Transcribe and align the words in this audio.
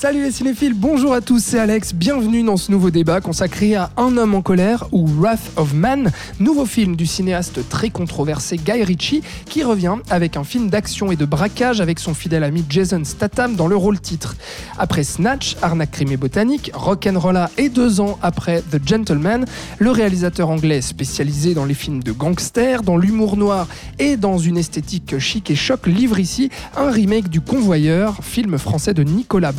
Salut 0.00 0.22
les 0.22 0.30
cinéphiles, 0.30 0.72
bonjour 0.72 1.12
à 1.12 1.20
tous, 1.20 1.44
c'est 1.44 1.58
Alex, 1.58 1.92
bienvenue 1.92 2.42
dans 2.42 2.56
ce 2.56 2.72
nouveau 2.72 2.88
débat 2.88 3.20
consacré 3.20 3.74
à 3.74 3.90
Un 3.98 4.16
homme 4.16 4.34
en 4.34 4.40
colère 4.40 4.86
ou 4.92 5.06
Wrath 5.06 5.52
of 5.56 5.74
Man, 5.74 6.10
nouveau 6.38 6.64
film 6.64 6.96
du 6.96 7.04
cinéaste 7.04 7.68
très 7.68 7.90
controversé 7.90 8.56
Guy 8.56 8.82
Ritchie 8.82 9.20
qui 9.44 9.62
revient 9.62 9.96
avec 10.08 10.38
un 10.38 10.42
film 10.44 10.70
d'action 10.70 11.12
et 11.12 11.16
de 11.16 11.26
braquage 11.26 11.82
avec 11.82 11.98
son 11.98 12.14
fidèle 12.14 12.44
ami 12.44 12.64
Jason 12.66 13.04
Statham 13.04 13.56
dans 13.56 13.68
le 13.68 13.76
rôle 13.76 14.00
titre. 14.00 14.36
Après 14.78 15.04
Snatch, 15.04 15.58
Arnaque 15.60 15.90
crime 15.90 16.12
et 16.12 16.16
botanique, 16.16 16.70
Rock'n'Rolla 16.72 17.50
et 17.58 17.68
deux 17.68 18.00
ans 18.00 18.18
après 18.22 18.62
The 18.62 18.80
Gentleman, 18.82 19.44
le 19.78 19.90
réalisateur 19.90 20.48
anglais 20.48 20.80
spécialisé 20.80 21.52
dans 21.52 21.66
les 21.66 21.74
films 21.74 22.02
de 22.02 22.12
gangsters, 22.12 22.84
dans 22.84 22.96
l'humour 22.96 23.36
noir 23.36 23.68
et 23.98 24.16
dans 24.16 24.38
une 24.38 24.56
esthétique 24.56 25.18
chic 25.18 25.50
et 25.50 25.56
choc 25.56 25.86
livre 25.86 26.18
ici 26.18 26.48
un 26.74 26.90
remake 26.90 27.28
du 27.28 27.42
Convoyeur, 27.42 28.24
film 28.24 28.56
français 28.56 28.94
de 28.94 29.02
Nicolas 29.02 29.52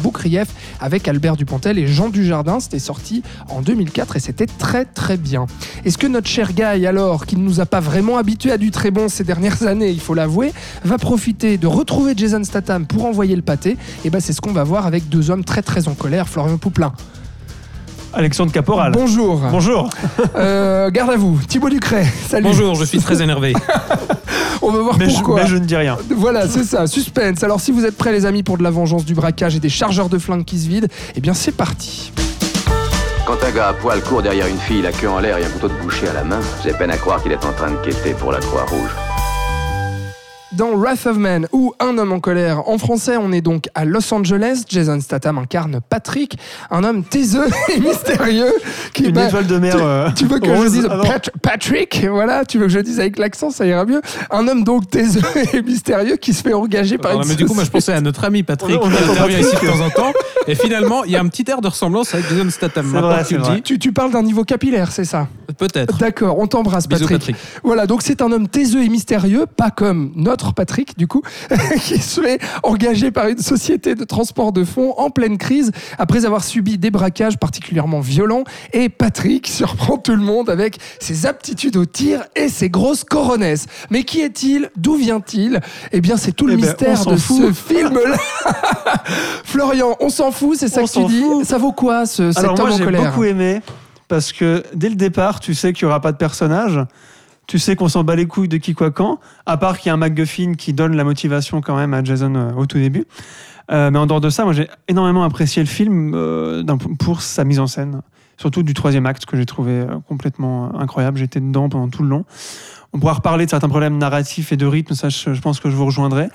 Avec 0.79 1.07
Albert 1.07 1.35
Dupontel 1.35 1.77
et 1.77 1.87
Jean 1.87 2.09
Dujardin. 2.09 2.59
C'était 2.59 2.79
sorti 2.79 3.23
en 3.49 3.61
2004 3.61 4.15
et 4.15 4.19
c'était 4.19 4.45
très 4.45 4.85
très 4.85 5.17
bien. 5.17 5.45
Est-ce 5.85 5.97
que 5.97 6.07
notre 6.07 6.27
cher 6.27 6.53
Guy, 6.53 6.85
alors, 6.85 7.25
qui 7.25 7.35
ne 7.35 7.43
nous 7.43 7.59
a 7.59 7.65
pas 7.65 7.79
vraiment 7.79 8.17
habitués 8.17 8.51
à 8.51 8.57
du 8.57 8.71
très 8.71 8.91
bon 8.91 9.09
ces 9.09 9.23
dernières 9.23 9.63
années, 9.67 9.89
il 9.89 9.99
faut 9.99 10.13
l'avouer, 10.13 10.53
va 10.83 10.97
profiter 10.97 11.57
de 11.57 11.67
retrouver 11.67 12.13
Jason 12.15 12.43
Statham 12.43 12.85
pour 12.85 13.05
envoyer 13.05 13.35
le 13.35 13.41
pâté? 13.41 13.77
Et 14.05 14.09
ben 14.09 14.19
c'est 14.19 14.33
ce 14.33 14.41
qu'on 14.41 14.53
va 14.53 14.63
voir 14.63 14.85
avec 14.85 15.09
deux 15.09 15.29
hommes 15.29 15.43
très 15.43 15.61
très 15.61 15.87
en 15.87 15.93
colère, 15.93 16.29
Florian 16.29 16.57
Pouplin. 16.57 16.93
Alexandre 18.13 18.51
Caporal. 18.51 18.91
Bonjour. 18.91 19.41
Bonjour. 19.51 19.89
Euh, 20.35 20.89
garde 20.91 21.11
à 21.11 21.17
vous. 21.17 21.39
Thibaut 21.47 21.69
Ducret. 21.69 22.05
Salut. 22.27 22.43
Bonjour, 22.45 22.75
je 22.75 22.85
suis 22.85 22.99
très 22.99 23.21
énervé. 23.21 23.53
On 24.61 24.71
va 24.71 24.79
voir 24.79 24.97
Mais 24.97 25.09
je, 25.09 25.15
pourquoi. 25.15 25.41
mais 25.41 25.47
je 25.47 25.55
ne 25.55 25.65
dis 25.65 25.75
rien. 25.75 25.97
Voilà, 26.15 26.47
c'est 26.47 26.63
ça, 26.63 26.87
suspense. 26.87 27.43
Alors 27.43 27.59
si 27.61 27.71
vous 27.71 27.85
êtes 27.85 27.97
prêts 27.97 28.11
les 28.11 28.25
amis 28.25 28.43
pour 28.43 28.57
de 28.57 28.63
la 28.63 28.69
vengeance, 28.69 29.05
du 29.05 29.13
braquage 29.13 29.55
et 29.55 29.59
des 29.59 29.69
chargeurs 29.69 30.09
de 30.09 30.17
flingues 30.19 30.45
qui 30.45 30.59
se 30.59 30.67
vident, 30.67 30.87
eh 31.15 31.21
bien 31.21 31.33
c'est 31.33 31.51
parti. 31.53 32.11
Quand 33.25 33.37
un 33.47 33.51
gars 33.51 33.69
à 33.69 33.73
poil 33.73 34.01
court 34.01 34.21
derrière 34.21 34.47
une 34.47 34.57
fille, 34.57 34.81
la 34.81 34.91
queue 34.91 35.09
en 35.09 35.19
l'air 35.19 35.37
et 35.37 35.45
un 35.45 35.49
couteau 35.49 35.69
de 35.69 35.73
boucher 35.81 36.07
à 36.09 36.13
la 36.13 36.23
main, 36.23 36.39
j'ai 36.63 36.73
peine 36.73 36.91
à 36.91 36.97
croire 36.97 37.21
qu'il 37.23 37.31
est 37.31 37.45
en 37.45 37.53
train 37.53 37.71
de 37.71 37.77
quêter 37.77 38.13
pour 38.13 38.31
la 38.31 38.39
Croix-Rouge. 38.39 38.89
Dans 40.57 40.75
Wrath 40.75 41.05
of 41.05 41.17
Man 41.17 41.47
ou 41.53 41.73
Un 41.79 41.97
homme 41.97 42.11
en 42.11 42.19
colère, 42.19 42.67
en 42.67 42.77
français, 42.77 43.15
on 43.17 43.31
est 43.31 43.39
donc 43.39 43.69
à 43.73 43.85
Los 43.85 44.13
Angeles. 44.13 44.63
Jason 44.67 44.99
Statham 44.99 45.37
incarne 45.37 45.79
Patrick, 45.89 46.37
un 46.69 46.83
homme 46.83 47.05
taiseux 47.05 47.47
et 47.73 47.79
mystérieux. 47.79 48.51
Qui, 48.93 49.05
Une 49.05 49.11
bah, 49.11 49.27
étoile 49.27 49.47
de 49.47 49.57
mer. 49.57 49.75
tu, 49.77 49.81
euh, 49.81 50.09
tu 50.11 50.25
veux 50.25 50.39
que 50.39 50.53
je 50.53 50.67
dise 50.69 50.87
Ah 50.91 50.97
non. 50.97 51.03
Pat- 51.03 51.29
Patrick? 51.41 52.05
Voilà, 52.09 52.43
tu 52.43 52.57
veux 52.59 52.65
que 52.65 52.71
je 52.73 52.79
dise 52.79 52.99
avec 52.99 53.17
l'accent, 53.17 53.49
ça 53.49 53.65
ira 53.65 53.85
mieux. 53.85 54.01
Un 54.29 54.45
homme 54.49 54.65
donc 54.65 54.89
taiseux 54.89 55.21
et 55.53 55.61
mystérieux 55.61 56.17
qui 56.17 56.33
se 56.33 56.43
fait 56.43 56.53
engager 56.53 56.97
par 56.97 57.11
Alors, 57.11 57.23
une 57.23 57.29
mais 57.29 57.35
du 57.35 57.45
coup, 57.45 57.53
moi, 57.53 57.63
je 57.63 57.69
pensais 57.69 57.93
à 57.93 58.01
notre 58.01 58.25
ami 58.25 58.43
Patrick 58.43 58.77
On 58.83 58.89
qui 58.89 58.97
attend 58.97 59.11
intervient 59.13 59.39
ici 59.39 59.55
de 59.55 59.67
temps 59.67 59.85
en 59.85 59.89
temps. 59.89 60.11
Et 60.47 60.55
finalement, 60.55 61.05
il 61.05 61.11
y 61.11 61.15
a 61.15 61.21
un 61.21 61.27
petit 61.29 61.45
air 61.49 61.61
de 61.61 61.67
ressemblance 61.69 62.13
avec 62.13 62.27
Jason 62.27 62.49
Statham. 62.49 62.87
Vrai, 62.87 63.23
tu 63.23 63.37
vrai. 63.37 63.61
Tu, 63.61 63.79
tu 63.79 63.93
parles 63.93 64.11
d'un 64.11 64.23
niveau 64.23 64.43
capillaire, 64.43 64.91
c'est 64.91 65.05
ça? 65.05 65.27
Peut-être. 65.57 65.97
D'accord, 65.97 66.37
on 66.39 66.47
t'embrasse 66.47 66.87
Patrick. 66.87 67.09
Patrick. 67.09 67.35
Voilà, 67.63 67.87
donc 67.87 68.01
c'est 68.01 68.21
un 68.21 68.31
homme 68.33 68.49
taiseux 68.49 68.83
et 68.83 68.89
mystérieux, 68.89 69.45
pas 69.45 69.69
comme 69.69 70.11
notre 70.15 70.40
Patrick 70.53 70.97
du 70.97 71.07
coup, 71.07 71.21
qui 71.83 71.97
se 71.99 72.21
fait 72.21 72.39
engager 72.63 73.11
par 73.11 73.27
une 73.27 73.37
société 73.39 73.95
de 73.95 74.03
transport 74.03 74.51
de 74.51 74.63
fonds 74.63 74.93
en 74.97 75.09
pleine 75.09 75.37
crise 75.37 75.71
après 75.97 76.25
avoir 76.25 76.43
subi 76.43 76.77
des 76.77 76.91
braquages 76.91 77.37
particulièrement 77.37 77.99
violents. 78.01 78.43
Et 78.73 78.89
Patrick 78.89 79.47
surprend 79.47 79.97
tout 79.97 80.11
le 80.15 80.21
monde 80.21 80.49
avec 80.49 80.77
ses 80.99 81.25
aptitudes 81.25 81.77
au 81.77 81.85
tir 81.85 82.23
et 82.35 82.49
ses 82.49 82.69
grosses 82.69 83.03
coronesses. 83.03 83.65
Mais 83.89 84.03
qui 84.03 84.21
est-il? 84.21 84.69
D'où 84.75 84.95
vient-il? 84.95 85.59
Eh 85.91 86.01
bien, 86.01 86.17
c'est 86.17 86.31
tout 86.31 86.47
le 86.47 86.53
Eh 86.53 86.57
ben, 86.57 86.65
mystère 86.67 87.05
de 87.05 87.15
fout. 87.15 87.41
ce 87.47 87.53
film-là. 87.53 88.17
Florian, 89.43 89.95
on 89.99 90.09
s'en 90.09 90.31
fout, 90.31 90.57
c'est 90.57 90.67
ça 90.67 90.81
On 90.81 90.85
que 90.85 90.91
tu 90.91 91.05
dis? 91.05 91.21
fout. 91.21 91.45
Ça 91.45 91.57
vaut 91.57 91.71
quoi 91.71 92.05
ce, 92.05 92.31
cet 92.31 92.39
Alors 92.43 92.59
homme 92.59 92.65
moi 92.67 92.73
en 92.73 92.77
j'ai 92.77 92.83
colère? 92.83 93.03
beaucoup 93.05 93.23
aimé 93.23 93.61
parce 94.07 94.31
que 94.33 94.63
dès 94.73 94.89
le 94.89 94.95
départ 94.95 95.39
tu 95.39 95.53
sais 95.53 95.71
qu'il 95.73 95.85
n'y 95.85 95.89
aura 95.91 96.01
pas 96.01 96.11
de 96.11 96.17
personnage. 96.17 96.79
Tu 97.51 97.59
sais 97.59 97.75
qu'on 97.75 97.89
s'en 97.89 98.05
bat 98.05 98.15
les 98.15 98.27
couilles 98.27 98.47
de 98.47 98.55
qui 98.55 98.73
quoi 98.73 98.91
quand, 98.91 99.19
à 99.45 99.57
part 99.57 99.77
qu'il 99.77 99.87
y 99.87 99.91
a 99.91 99.93
un 99.93 99.97
MacGuffin 99.97 100.53
qui 100.53 100.71
donne 100.71 100.95
la 100.95 101.03
motivation 101.03 101.59
quand 101.59 101.75
même 101.75 101.93
à 101.93 102.01
Jason 102.01 102.33
euh, 102.33 102.53
au 102.53 102.65
tout 102.65 102.77
début. 102.77 103.03
Euh, 103.73 103.91
mais 103.91 103.99
en 103.99 104.05
dehors 104.05 104.21
de 104.21 104.29
ça, 104.29 104.45
moi 104.45 104.53
j'ai 104.53 104.69
énormément 104.87 105.25
apprécié 105.25 105.61
le 105.61 105.67
film 105.67 106.13
euh, 106.15 106.63
pour 106.97 107.21
sa 107.21 107.43
mise 107.43 107.59
en 107.59 107.67
scène, 107.67 108.03
surtout 108.37 108.63
du 108.63 108.73
troisième 108.73 109.05
acte 109.05 109.25
que 109.25 109.35
j'ai 109.35 109.45
trouvé 109.45 109.85
complètement 110.07 110.79
incroyable. 110.79 111.17
J'étais 111.17 111.41
dedans 111.41 111.67
pendant 111.67 111.89
tout 111.89 112.03
le 112.03 112.07
long. 112.07 112.23
On 112.93 112.99
pourra 112.99 113.15
reparler 113.15 113.43
de 113.43 113.49
certains 113.49 113.67
problèmes 113.67 113.97
narratifs 113.97 114.53
et 114.53 114.57
de 114.57 114.65
rythme, 114.65 114.95
ça 114.95 115.09
je, 115.09 115.41
pense 115.41 115.59
que 115.59 115.69
je 115.69 115.75
vous 115.75 115.85
rejoindrai. 115.85 116.29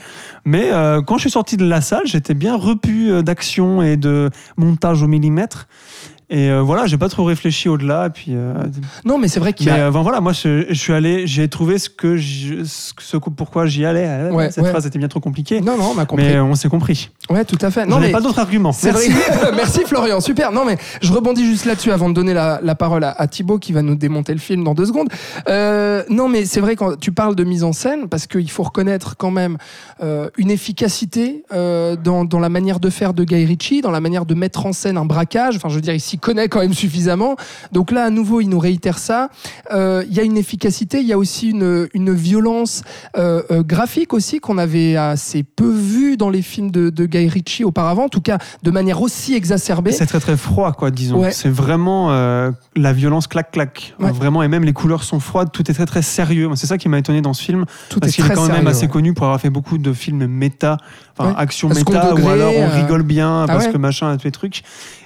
Mais 0.45 0.71
quand 1.07 1.17
je 1.17 1.23
suis 1.23 1.31
sorti 1.31 1.57
de 1.57 1.67
la 1.67 1.83
salle, 1.83 2.07
j'étais 2.07 2.33
bien 2.33 2.57
repu 2.57 3.23
d'action 3.23 3.83
et 3.83 3.99
de 3.99 4.31
montage 4.57 5.03
au 5.03 5.07
millimètre. 5.07 5.67
Et 6.29 6.51
euh, 6.51 6.61
voilà, 6.61 6.87
j'ai 6.87 6.99
pas 6.99 7.09
trop 7.09 7.23
réfléchi 7.25 7.69
au-delà. 7.69 8.07
Et 8.07 8.11
puis, 8.11 8.33
euh, 8.35 8.53
Non, 9.05 9.17
mais 9.17 9.29
c'est 9.29 9.39
vrai 9.39 9.53
qu'il 9.53 9.69
y 9.69 9.71
a... 9.71 9.91
bon, 9.93 10.03
voilà, 10.03 10.21
moi 10.21 10.33
je, 10.33 10.67
je 10.69 10.75
suis 10.75 10.93
allé, 10.93 11.27
j'ai 11.29 11.49
trouvé 11.49 11.79
ce 11.79 11.89
que, 11.89 12.17
je- 12.17 12.65
ce, 12.65 13.17
pourquoi 13.17 13.67
j'y 13.67 13.85
allais. 13.85 14.07
Euh, 14.09 14.31
Ouais, 14.33 14.51
Cette 14.51 14.65
ouais. 14.65 14.71
phrase 14.71 14.87
était 14.87 14.99
bien 14.99 15.07
trop 15.09 15.21
compliquée. 15.21 15.61
Non, 15.61 15.77
non, 15.79 15.93
on 15.95 15.99
a 16.01 16.05
compris. 16.07 16.25
mais 16.27 16.41
on 16.41 16.55
s'est 16.57 16.69
compris. 16.69 17.11
Ouais, 17.31 17.45
tout 17.45 17.59
à 17.61 17.71
fait. 17.71 17.87
Non, 17.87 18.01
mais 18.01 18.11
pas 18.11 18.21
d'autres 18.21 18.41
arguments. 18.41 18.73
c'est 18.73 18.91
vrai. 18.91 19.05
Merci 19.57 19.83
Florian, 19.87 20.21
super. 20.21 20.51
Non 20.53 20.65
mais 20.65 20.77
je 21.01 21.13
rebondis 21.13 21.45
juste 21.47 21.65
là-dessus 21.65 21.93
avant 21.93 22.09
de 22.09 22.15
donner 22.15 22.35
la, 22.35 22.59
la 22.63 22.75
parole 22.75 23.05
à, 23.05 23.11
à 23.13 23.27
Thibaut 23.29 23.59
qui 23.59 23.73
va 23.73 23.83
nous 23.83 23.95
démonter 23.95 24.33
le 24.33 24.39
film 24.41 24.65
dans 24.65 24.75
deux 24.75 24.87
secondes. 24.87 25.09
Euh, 25.49 26.03
non 26.11 26.29
mais 26.29 26.45
c'est 26.45 26.61
vrai 26.61 26.75
quand 26.77 26.99
tu 26.99 27.13
parles 27.13 27.35
de 27.37 27.45
mise 27.45 27.63
en 27.65 27.73
scène 27.73 28.09
parce 28.09 28.27
qu'il 28.27 28.51
faut 28.51 28.63
reconnaître 28.65 29.17
quand 29.17 29.31
même 29.31 29.59
une 30.37 30.51
efficacité 30.51 31.45
dans, 31.53 32.25
dans 32.25 32.41
la 32.41 32.49
manière 32.49 32.81
de 32.81 32.91
faire 32.91 33.15
de 33.15 33.25
Guy 33.25 33.45
Ritchie, 33.45 33.81
dans 33.81 33.91
la 33.91 34.01
manière 34.01 34.27
de 34.27 34.35
mettre 34.35 34.67
en 34.67 34.73
scène 34.73 34.97
un 34.97 35.05
braquage. 35.05 35.57
Enfin 35.57 35.69
je 35.69 35.75
veux 35.77 35.81
dire 35.81 35.95
il 35.95 36.01
s'y 36.17 36.19
connaît 36.19 36.49
quand 36.49 36.61
même 36.61 36.75
suffisamment. 36.75 37.37
Donc 37.73 37.91
là 37.91 38.05
à 38.05 38.11
nouveau 38.11 38.41
il 38.41 38.49
nous 38.49 38.59
réitère 38.59 38.99
ça. 38.99 39.29
Euh, 39.73 40.05
Il 40.09 40.17
y 40.17 40.21
a 40.21 40.23
une 40.23 40.37
efficacité, 40.37 41.01
il 41.01 41.07
y 41.07 41.13
a 41.13 41.19
aussi 41.19 41.51
une, 41.51 41.89
une 41.95 42.15
violence 42.15 42.83
euh, 43.17 43.43
euh, 43.51 43.63
graphique 43.63 44.13
aussi 44.15 44.39
qu'on 44.39 44.59
avait 44.59 44.97
assez 44.97 45.43
peu 45.43 45.71
vu 45.71 46.17
dans 46.17 46.31
les 46.31 46.43
films 46.43 46.71
de, 46.71 46.91
de 46.91 47.07
Guy 47.07 47.29
Ritchie 47.29 47.65
auparavant, 47.65 48.05
en 48.05 48.09
tout 48.09 48.21
cas 48.21 48.39
de 48.63 48.71
manière 48.71 49.03
aussi 49.03 49.35
exacerbée. 49.35 49.93
C'est 49.93 50.07
très 50.07 50.21
très 50.21 50.37
froid, 50.37 50.73
quoi, 50.73 50.91
disons. 50.91 51.21
Ouais. 51.21 51.33
C'est 51.33 51.51
vraiment 51.51 52.11
euh, 52.11 52.51
la 52.75 52.93
violence 52.93 53.27
clac-clac. 53.27 53.95
Ouais. 53.99 54.11
Vraiment, 54.11 54.43
et 54.43 54.49
même 54.49 54.65
les 54.65 54.73
couleurs 54.73 55.03
sont 55.03 55.21
froides, 55.21 55.51
tout 55.53 55.71
est 55.71 55.75
très 55.75 55.87
très 55.87 56.03
sérieux. 56.03 56.49
C'est 56.55 56.67
ça 56.67 56.79
qui 56.79 56.89
m'a 56.89 56.99
étonné 56.99 57.21
dans 57.21 57.35
ce 57.35 57.43
film. 57.43 57.65
Tout 57.91 58.01
parce 58.01 58.13
est 58.13 58.17
qu'il 58.17 58.25
est 58.25 58.35
quand 58.35 58.49
même 58.49 58.67
assez 58.67 58.83
ouais. 58.83 58.89
connu 58.89 59.15
pour 59.15 59.27
avoir 59.27 59.41
fait 59.41 59.51
beaucoup 59.51 59.79
de 59.79 59.93
films 59.93 60.27
méta, 60.27 60.79
enfin 61.19 61.31
Ouais. 61.31 61.35
action 61.39 61.69
méta, 61.69 62.11
degré, 62.11 62.23
ou 62.23 62.29
alors 62.29 62.53
on 62.57 62.63
euh, 62.69 62.81
rigole 62.83 63.03
bien 63.03 63.43
ah 63.43 63.47
parce 63.47 63.67
ouais. 63.67 63.73
que 63.73 63.79
machin 63.79 64.11
a 64.11 64.17
tous 64.17 64.25
les 64.25 64.33
trucs. 64.33 64.63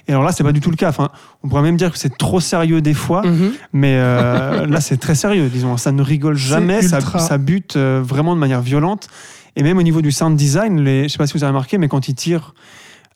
Et 0.07 0.11
alors 0.11 0.23
là, 0.23 0.31
c'est 0.31 0.43
pas 0.43 0.51
du 0.51 0.59
tout 0.59 0.69
le 0.71 0.75
cas. 0.75 0.89
Enfin, 0.89 1.09
on 1.43 1.47
pourrait 1.47 1.61
même 1.61 1.77
dire 1.77 1.91
que 1.91 1.97
c'est 1.97 2.17
trop 2.17 2.39
sérieux 2.39 2.81
des 2.81 2.93
fois, 2.93 3.21
Mhm. 3.25 3.51
mais 3.73 3.95
euh, 3.97 4.65
là, 4.67 4.81
c'est 4.81 4.97
très 4.97 5.15
sérieux, 5.15 5.47
disons. 5.49 5.77
Ça 5.77 5.91
ne 5.91 6.01
rigole 6.01 6.35
jamais, 6.35 6.81
ça, 6.81 6.99
ça 7.01 7.37
bute 7.37 7.75
euh, 7.75 8.01
vraiment 8.03 8.35
de 8.35 8.39
manière 8.39 8.61
violente. 8.61 9.07
Et 9.55 9.63
même 9.63 9.77
au 9.77 9.83
niveau 9.83 10.01
du 10.01 10.11
sound 10.11 10.35
design, 10.37 10.81
les, 10.81 11.03
je 11.03 11.07
sais 11.09 11.17
pas 11.17 11.27
si 11.27 11.33
vous 11.33 11.43
avez 11.43 11.49
remarqué, 11.51 11.77
mais 11.77 11.87
quand 11.87 12.07
il 12.07 12.15
tire 12.15 12.53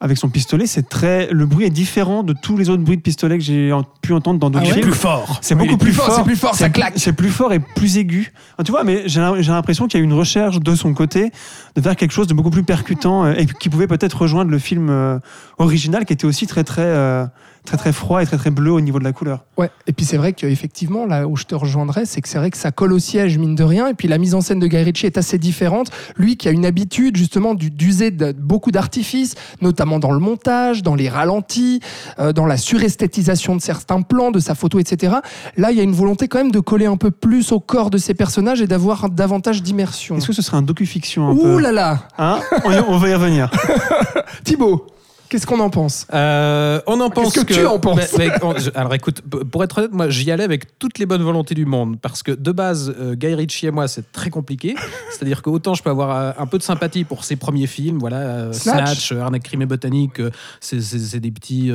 avec 0.02 0.18
son 0.18 0.28
pistolet, 0.30 0.68
c'est 0.68 0.90
très, 0.90 1.28
le 1.32 1.46
bruit 1.46 1.66
est 1.66 1.70
différent 1.70 2.22
de 2.24 2.34
tous 2.34 2.58
les 2.58 2.70
autres 2.70 2.84
bruits 2.84 2.98
de 2.98 3.02
pistolet 3.02 3.38
que 3.38 3.44
j'ai 3.44 3.72
en- 3.72 3.84
pu 4.02 4.12
entendre 4.14 4.40
dans 4.40 4.50
d'autres 4.50 4.66
Ah 4.68 4.76
ouais 4.76 4.82
films. 4.82 4.94
fort. 4.94 5.40
C'est 5.42 5.56
Oui, 5.56 5.62
il 5.64 5.70
beaucoup 5.70 5.76
est 5.76 5.78
plus 5.78 5.92
plus 5.92 5.94
fort, 5.96 6.06
fort. 6.08 6.16
c'est 6.18 6.24
plus 6.24 6.36
fort, 6.36 6.54
ça 6.56 6.66
plus- 6.66 6.74
claque. 6.74 6.94
C'est 6.98 7.14
plus 7.14 7.30
fort 7.30 7.54
et 7.54 7.60
plus 7.60 7.98
aigu. 7.98 8.34
Ah, 8.58 8.64
Tu 8.64 8.72
vois, 8.72 8.84
mais 8.84 9.04
j'ai 9.08 9.22
j'ai 9.40 9.52
l'impression 9.52 9.88
qu'il 9.88 9.98
y 10.00 10.02
a 10.02 10.04
eu 10.04 10.06
une 10.06 10.14
recherche 10.14 10.60
de 10.60 10.76
son 10.76 10.94
côté 10.94 11.32
de 11.76 11.82
faire 11.82 11.96
quelque 11.96 12.12
chose 12.12 12.28
de 12.28 12.34
beaucoup 12.34 12.50
plus 12.52 12.64
percutant 12.64 13.24
euh, 13.26 13.34
et 13.38 13.46
qui 13.46 13.70
pouvait 13.70 13.88
peut-être 13.88 14.22
rejoindre 14.22 14.52
le 14.52 14.60
film 14.60 14.90
euh, 14.90 15.18
original 15.60 16.04
qui 16.06 16.14
était 16.14 16.26
aussi 16.26 16.46
très 16.46 16.64
très 16.66 16.82
euh, 16.84 17.26
très 17.66 17.78
très 17.78 17.92
froid 17.92 18.22
et 18.22 18.26
très 18.26 18.38
très 18.38 18.52
bleu 18.52 18.72
au 18.72 18.80
niveau 18.82 19.00
de 19.00 19.04
la 19.04 19.12
couleur. 19.12 19.44
Ouais. 19.58 19.70
Et 19.88 19.94
puis 19.94 20.06
c'est 20.06 20.18
vrai 20.18 20.34
qu'effectivement, 20.34 21.06
là 21.06 21.28
où 21.28 21.36
je 21.36 21.44
te 21.46 21.56
rejoindrais, 21.56 22.06
c'est 22.06 22.22
que 22.22 22.30
c'est 22.30 22.38
vrai 22.38 22.52
que 22.52 22.58
ça 22.58 22.72
colle 22.72 22.94
au 22.94 23.00
siège, 23.00 23.38
mine 23.38 23.56
de 23.56 23.64
rien. 23.64 23.88
Et 23.88 23.94
puis 23.94 24.08
la 24.08 24.18
mise 24.18 24.34
en 24.36 24.42
scène 24.42 24.60
de 24.60 24.68
Guy 24.68 24.78
Ritchie 24.78 25.06
est 25.08 25.18
assez 25.18 25.38
différente. 25.38 25.90
Lui 26.16 26.38
qui 26.38 26.48
a 26.48 26.52
une 26.52 26.66
habitude 26.66 27.18
justement 27.18 27.54
du- 27.54 27.72
d'user 27.72 28.12
de 28.12 28.32
beaucoup 28.32 28.72
d'artifices, 28.72 29.36
notamment 29.62 30.00
dans 30.00 30.12
le 30.12 30.20
montage, 30.20 30.84
dans 30.84 30.96
les 30.96 31.10
ralentis, 31.10 31.80
euh, 32.20 32.32
dans 32.34 32.46
la 32.46 32.58
suresthétisation 32.58 33.56
de 33.56 33.62
certains 33.62 34.02
plans, 34.02 34.32
de 34.32 34.40
sa 34.40 34.56
photo, 34.56 34.80
etc. 34.80 35.16
Là, 35.58 35.72
il 35.72 35.78
y 35.78 35.80
a 35.80 35.84
une 35.84 35.92
volonté 35.94 36.28
quand 36.28 36.38
même 36.40 36.52
de 36.52 36.60
coller 36.60 36.86
un 36.86 36.98
peu 36.98 37.12
plus 37.12 37.52
au 37.52 37.60
corps 37.60 37.90
de 37.90 37.98
ces 37.98 38.14
personnages 38.14 38.62
et 38.62 38.68
d'avoir 38.68 39.10
davantage 39.10 39.64
d'immersion. 39.64 40.18
Est-ce 40.18 40.28
que 40.28 40.34
ce 40.34 40.42
serait 40.42 40.58
un 40.58 40.62
docu-fiction 40.62 41.28
un 41.28 41.32
Ouh 41.32 41.42
peu 41.42 41.60
là 41.62 41.72
là 41.72 42.08
Hein 42.18 42.40
on 42.64 42.98
va 42.98 43.10
y 43.10 43.14
revenir. 43.14 43.50
Thibaut 44.44 44.86
Qu'est-ce 45.30 45.48
qu'on 45.48 45.60
en 45.60 45.70
pense? 45.70 46.06
Euh, 46.14 46.80
on 46.88 47.00
en 47.02 47.10
pense 47.10 47.34
Qu'est-ce 47.34 47.46
que 47.46 47.54
tu 47.54 47.66
en 47.66 47.80
penses? 47.80 47.98
Mais- 48.18 48.28
mais- 48.28 48.44
on- 48.44 48.58
je- 48.58 48.70
alors 48.76 48.94
écoute, 48.94 49.22
pour 49.52 49.64
être 49.64 49.80
honnête, 49.80 49.92
moi 49.92 50.10
j'y 50.10 50.30
allais 50.32 50.44
avec 50.44 50.78
toutes 50.80 51.00
les 51.00 51.06
bonnes 51.06 51.24
volontés 51.24 51.56
du 51.56 51.66
monde 51.66 52.00
parce 52.00 52.22
que 52.24 52.32
de 52.32 52.52
base, 52.52 52.94
euh, 53.00 53.16
Guy 53.16 53.34
Ritchie 53.34 53.66
et 53.68 53.72
moi 53.72 53.88
c'est 53.88 54.12
très 54.12 54.30
compliqué. 54.30 54.76
C'est-à-dire 55.12 55.42
que 55.42 55.50
autant 55.50 55.74
je 55.74 55.82
peux 55.84 55.90
avoir 55.90 56.16
euh, 56.16 56.32
un 56.38 56.46
peu 56.46 56.58
de 56.58 56.64
sympathie 56.64 57.04
pour 57.06 57.24
ses 57.24 57.36
premiers 57.36 57.68
films, 57.68 57.98
voilà, 58.00 58.18
euh, 58.18 58.54
Snatch. 58.54 59.00
Snatch, 59.08 59.12
Arnaque, 59.14 59.44
crime 59.44 59.62
et 59.64 59.66
botanique, 59.66 60.22
c'est- 60.60 61.20
des 61.20 61.32
petits 61.32 61.72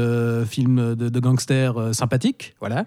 films 0.48 0.94
de, 0.94 1.08
de 1.08 1.20
gangsters 1.20 1.74
sympathiques, 1.92 2.54
voilà. 2.60 2.84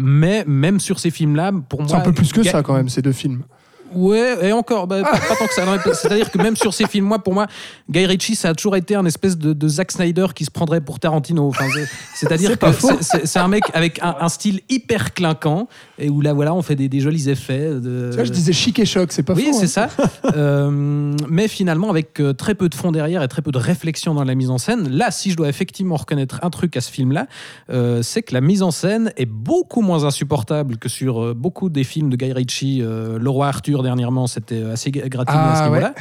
Mais 0.00 0.44
même 0.46 0.80
sur 0.80 0.98
ces 0.98 1.10
films-là, 1.10 1.52
pour 1.68 1.80
moi, 1.80 1.88
C'est 1.88 1.96
un 1.96 2.00
peu 2.00 2.12
plus 2.12 2.32
que 2.32 2.40
Guy- 2.40 2.48
ça 2.48 2.62
quand 2.62 2.74
même, 2.74 2.88
ces 2.88 3.02
deux 3.02 3.12
films. 3.12 3.42
Ouais, 3.92 4.48
et 4.48 4.52
encore, 4.52 4.86
bah, 4.86 5.02
pas, 5.02 5.10
pas 5.18 5.36
tant 5.36 5.46
que 5.46 5.54
ça. 5.54 5.62
C'est-à-dire 5.94 6.30
que 6.30 6.38
même 6.38 6.56
sur 6.56 6.72
ces 6.74 6.86
films, 6.86 7.04
moi, 7.06 7.18
pour 7.18 7.32
moi, 7.34 7.46
Guy 7.90 8.06
Ritchie, 8.06 8.34
ça 8.34 8.48
a 8.50 8.54
toujours 8.54 8.76
été 8.76 8.94
un 8.94 9.04
espèce 9.04 9.36
de, 9.38 9.52
de 9.52 9.68
Zack 9.68 9.92
Snyder 9.92 10.26
qui 10.34 10.44
se 10.44 10.50
prendrait 10.50 10.80
pour 10.80 10.98
Tarantino. 10.98 11.46
Enfin, 11.46 11.66
c'est- 11.72 11.86
C'est-à-dire 12.14 12.50
C'est 12.50 12.58
que 12.58 13.26
c'est- 13.26 13.38
un 13.38 13.48
mec 13.48 13.62
avec 13.74 14.00
un, 14.02 14.16
un 14.20 14.28
style 14.28 14.60
hyper 14.68 15.14
clinquant 15.14 15.68
et 15.98 16.08
où 16.08 16.20
là, 16.20 16.32
voilà, 16.32 16.54
on 16.54 16.62
fait 16.62 16.76
des, 16.76 16.88
des 16.88 17.00
jolis 17.00 17.28
effets. 17.28 17.70
De... 17.74 18.08
Tu 18.10 18.16
vois, 18.16 18.24
je 18.24 18.32
disais 18.32 18.52
chic 18.52 18.78
et 18.78 18.86
choc, 18.86 19.12
c'est 19.12 19.22
pas 19.22 19.34
Oui, 19.34 19.48
faux. 19.52 19.58
c'est 19.64 19.78
hein. 19.80 19.88
ça. 19.96 20.10
Euh, 20.36 21.14
mais 21.28 21.46
finalement, 21.48 21.90
avec 21.90 22.18
euh, 22.20 22.32
très 22.32 22.54
peu 22.54 22.68
de 22.68 22.74
fond 22.74 22.90
derrière 22.90 23.22
et 23.22 23.28
très 23.28 23.42
peu 23.42 23.52
de 23.52 23.58
réflexion 23.58 24.14
dans 24.14 24.24
la 24.24 24.34
mise 24.34 24.50
en 24.50 24.58
scène, 24.58 24.88
là, 24.88 25.10
si 25.10 25.30
je 25.30 25.36
dois 25.36 25.48
effectivement 25.48 25.96
reconnaître 25.96 26.40
un 26.42 26.50
truc 26.50 26.76
à 26.76 26.80
ce 26.80 26.90
film-là, 26.90 27.26
euh, 27.70 28.02
c'est 28.02 28.22
que 28.22 28.34
la 28.34 28.40
mise 28.40 28.62
en 28.62 28.70
scène 28.70 29.12
est 29.16 29.26
beaucoup 29.26 29.80
moins 29.82 30.04
insupportable 30.04 30.76
que 30.78 30.88
sur 30.88 31.34
beaucoup 31.34 31.68
des 31.68 31.84
films 31.84 32.10
de 32.10 32.16
Guy 32.16 32.32
Ritchie. 32.32 32.80
Euh, 32.82 33.18
Le 33.18 33.30
Roi 33.30 33.46
Arthur, 33.48 33.73
dernièrement, 33.82 34.26
c'était 34.26 34.62
assez 34.62 34.90
gra- 34.90 35.08
gratiné 35.08 35.38
à 35.38 35.52
Ah, 35.52 35.56
ce 35.58 35.62
niveau-là. 35.64 35.94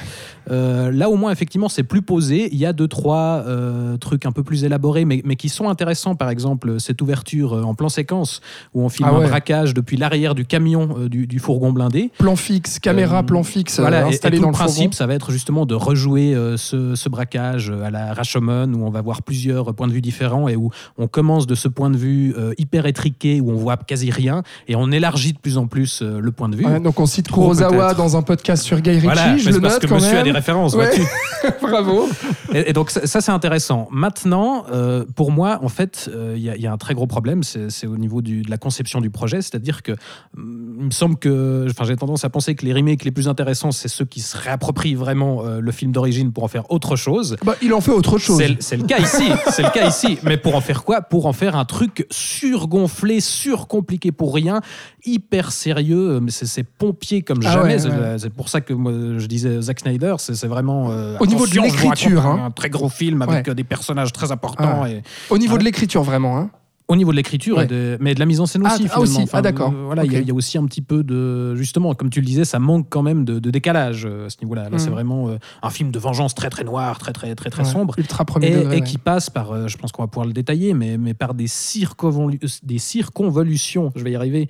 Euh, 0.52 0.92
là, 0.92 1.10
au 1.10 1.16
moins, 1.16 1.32
effectivement, 1.32 1.70
c'est 1.70 1.84
plus 1.84 2.02
posé. 2.02 2.50
Il 2.52 2.58
y 2.60 2.66
a 2.66 2.74
deux, 2.74 2.88
trois 2.88 3.44
euh, 3.48 3.96
trucs 3.98 4.26
un 4.26 4.32
peu 4.32 4.44
plus 4.44 4.64
élaborés, 4.66 5.06
mais, 5.06 5.22
mais 5.24 5.36
qui 5.36 5.48
sont 5.50 5.70
intéressants. 5.70 6.16
Par 6.16 6.30
exemple, 6.30 6.80
cette 6.80 7.02
ouverture 7.02 7.54
euh, 7.54 7.64
en 7.64 7.76
plan 7.76 7.88
séquence 7.90 8.42
où 8.74 8.82
on 8.84 8.90
filme 8.90 9.10
Ah 9.12 9.18
ouais. 9.18 9.26
un 9.26 9.30
braquage 9.30 9.74
depuis 9.74 9.96
l'arrière 9.98 10.36
du 10.36 10.46
camion 10.46 10.96
euh, 11.00 11.10
du, 11.10 11.28
du 11.28 11.40
fourgon 11.40 11.72
blindé. 11.72 12.12
Plan 12.18 12.36
fixe, 12.36 12.80
caméra, 12.80 13.20
Euh, 13.20 13.24
plan 13.24 13.44
fixe 13.44 13.80
euh, 13.80 13.84
Voilà, 13.84 14.02
et- 14.02 14.06
et, 14.06 14.14
installé 14.14 14.38
tout 14.38 14.42
dans 14.44 14.50
le 14.50 14.54
le 14.54 14.58
principe, 14.58 14.84
fourgon. 14.84 14.98
ça 14.98 15.08
va 15.08 15.14
être 15.14 15.32
justement 15.32 15.66
de 15.66 15.76
rejouer 15.76 16.36
euh, 16.36 16.58
ce, 16.58 16.96
ce 16.96 17.08
braquage 17.10 17.70
euh, 17.70 17.84
à 17.86 17.90
la 17.92 18.14
Rashomon, 18.14 18.74
où 18.74 18.86
on 18.86 18.90
va 18.90 19.02
voir 19.02 19.22
plusieurs 19.22 19.74
points 19.74 19.88
de 19.88 19.94
vue 19.94 20.02
différents 20.02 20.48
et 20.50 20.56
où 20.58 20.70
on 20.98 21.08
commence 21.08 21.48
de 21.48 21.56
ce 21.56 21.68
point 21.70 21.90
de 21.90 21.98
vue 21.98 22.34
euh, 22.38 22.54
hyper 22.58 22.86
étriqué, 22.86 23.40
où 23.40 23.50
on 23.52 23.56
voit 23.56 23.78
quasi 23.78 24.12
rien, 24.12 24.44
et 24.68 24.76
on 24.76 24.92
élargit 24.92 25.32
de 25.34 25.40
plus 25.40 25.58
en 25.58 25.68
plus 25.68 26.02
euh, 26.02 26.20
le 26.20 26.32
point 26.32 26.50
de 26.50 26.56
vue. 26.58 26.66
Ouais, 26.66 26.80
donc 26.82 27.00
on 27.00 27.06
cite 27.06 27.28
Trop, 27.28 27.48
Kurosawa 27.68 27.94
dans 27.94 28.18
un 28.18 28.22
podcast 28.22 28.64
sur 28.64 28.80
Guy 28.82 28.92
Ritchie, 28.92 29.04
Voilà, 29.06 29.38
je 29.38 29.50
le 29.50 29.62
parce 29.62 29.74
note 29.76 29.82
que 29.84 29.88
quand 29.88 29.96
monsieur 29.96 30.12
même. 30.12 30.20
a 30.22 30.24
des 30.24 30.32
références, 30.32 30.74
Ouais. 30.76 30.90
Bravo. 31.62 32.08
Et, 32.54 32.70
et 32.70 32.74
donc 32.74 32.90
ça, 32.90 33.06
ça, 33.06 33.20
c'est 33.22 33.32
intéressant. 33.32 33.88
Maintenant, 33.92 34.66
euh, 34.72 35.04
pour 35.16 35.32
moi, 35.32 35.60
en 35.62 35.68
fait, 35.70 36.10
euh, 36.14 36.34
il 36.38 36.44
y, 36.44 36.50
a- 36.50 36.56
il 36.56 36.62
y 36.62 36.68
a 36.68 36.72
un 36.72 36.78
très 36.78 36.94
gros 36.94 37.08
problème, 37.08 37.42
c'est 37.44 37.88
au 37.88 37.98
niveau 37.98 38.22
du- 38.22 38.42
de 38.44 38.50
la 38.50 38.58
conception 38.58 39.02
du 39.02 39.10
projet, 39.10 39.42
c'est-à-dire 39.42 39.82
que 39.84 39.92
hum, 40.38 40.76
il 40.80 40.86
me 40.86 40.92
semble 40.92 41.18
que, 41.18 41.66
enfin, 41.70 41.84
j'ai 41.86 41.96
tendance 41.96 42.24
à 42.26 42.30
penser 42.30 42.56
que 42.56 42.66
les 42.66 42.74
remakes 42.74 43.04
les 43.04 43.12
plus 43.12 43.28
intéressants, 43.28 43.72
c'est 43.72 43.88
ceux 43.88 44.06
qui 44.06 44.22
se 44.22 44.38
réapproprient 44.38 44.96
vraiment 44.96 45.46
euh, 45.46 45.60
le 45.60 45.72
film 45.72 45.92
d'origine 45.92 46.32
pour 46.32 46.44
en 46.44 46.48
faire 46.48 46.70
autre 46.72 46.96
chose. 46.96 47.36
Bah, 47.44 47.56
il 47.62 47.74
en 47.74 47.82
fait 47.82 47.92
autre 47.92 48.18
chose. 48.18 48.42
C'est 48.60 48.78
le- 48.78 48.84
cas 48.86 49.00
ici, 49.00 49.26
c'est 49.52 49.64
le 49.64 49.70
cas 49.70 49.88
ici. 49.88 50.18
Mais 50.24 50.38
pour 50.38 50.56
en 50.56 50.62
faire 50.62 50.84
quoi? 50.84 51.02
Pour 51.02 51.26
en 51.26 51.34
faire 51.34 51.56
un 51.56 51.66
truc 51.66 52.06
surgonflé, 52.12 53.20
surcompliqué 53.20 54.12
pour 54.12 54.34
rien, 54.34 54.62
hyper 55.06 55.52
sérieux. 55.52 56.20
Mais 56.22 56.32
c'est 56.32 56.64
pompier 56.64 57.22
comme 57.22 57.40
Ah 57.46 57.53
jamais. 57.54 57.74
ouais, 57.74 57.80
C'est 57.80 57.90
ouais. 57.90 58.16
c'est 58.20 58.30
pour 58.30 58.50
ça 58.50 58.62
que 58.62 58.74
moi, 58.74 58.92
je 59.18 59.26
disais 59.28 59.62
Zack 59.62 59.80
Snyder, 59.80 60.16
c'est 60.18 60.46
vraiment. 60.48 60.90
euh, 60.92 61.18
Au 61.20 61.26
niveau 61.26 61.46
de 61.48 61.54
l'écriture, 61.60 62.26
hein. 62.26 62.44
un 62.48 62.52
très 62.52 62.70
gros 62.70 62.90
film 62.90 63.22
avec 63.22 63.48
euh, 63.48 63.54
des 63.54 63.64
personnages 63.64 64.12
très 64.12 64.32
importants. 64.32 64.82
Ah. 64.84 64.90
Et, 64.90 65.02
Au 65.30 65.38
niveau 65.38 65.58
de 65.58 65.64
l'écriture, 65.64 66.04
vraiment. 66.04 66.38
Hein. 66.38 66.50
Au 66.88 66.96
niveau 66.96 67.12
de 67.12 67.16
l'écriture, 67.16 67.58
Ouais. 67.58 67.66
de- 67.68 67.98
mais 68.02 68.14
de 68.14 68.20
la 68.20 68.26
mise 68.26 68.40
en 68.40 68.46
scène 68.46 68.64
Ah, 68.66 68.74
aussi. 68.76 68.88
ah, 68.92 69.00
aussi. 69.00 69.26
Ah, 69.32 69.42
d'accord. 69.42 69.72
euh, 69.72 69.86
Voilà, 69.86 70.04
il 70.06 70.12
y 70.12 70.16
a- 70.18 70.20
y, 70.22 70.32
aussi 70.32 70.58
un 70.58 70.66
petit 70.66 70.82
peu 70.82 71.04
de. 71.04 71.56
Justement, 71.56 71.94
comme 71.94 72.10
tu 72.10 72.20
le 72.20 72.26
disais, 72.26 72.46
ça 72.46 72.60
manque 72.60 72.88
quand 72.90 73.02
même 73.04 73.24
de, 73.26 73.40
de 73.40 73.52
décalage 73.52 74.06
euh, 74.06 74.26
à 74.26 74.30
ce 74.30 74.38
niveau-là. 74.42 74.64
Là, 74.70 74.76
Mm. 74.76 74.80
c'est 74.80 74.90
vraiment 74.90 75.30
euh, 75.30 75.38
un 75.62 75.70
film 75.70 75.92
de 75.92 76.00
vengeance 76.00 76.36
très 76.36 76.50
très 76.50 76.64
noir, 76.64 77.00
très 77.00 77.14
très 77.14 77.36
très 77.36 77.50
très 77.50 77.64
Ouais, 77.64 77.70
sombre 77.70 77.96
Ultra 77.98 78.26
premier 78.26 78.48
et, 78.48 78.56
degré. 78.56 78.78
et 78.78 78.82
ouais. 78.82 78.86
qui 78.88 78.98
passe 78.98 79.30
par, 79.30 79.68
je 79.70 79.78
pense 79.78 79.92
qu'on 79.92 80.04
va 80.04 80.08
pouvoir 80.08 80.28
le 80.28 80.34
détailler, 80.34 80.74
mais, 80.74 80.98
mais 80.98 81.14
par 81.14 81.34
des, 81.34 81.48
circonvolu- 81.48 82.40
des 82.64 82.78
circonvolutions, 82.80 83.92
je 83.96 84.04
vais 84.04 84.12
y 84.12 84.16
arriver, 84.16 84.50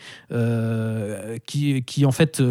qui, 1.45 1.83
qui 1.83 2.06
en 2.06 2.12
fait 2.12 2.41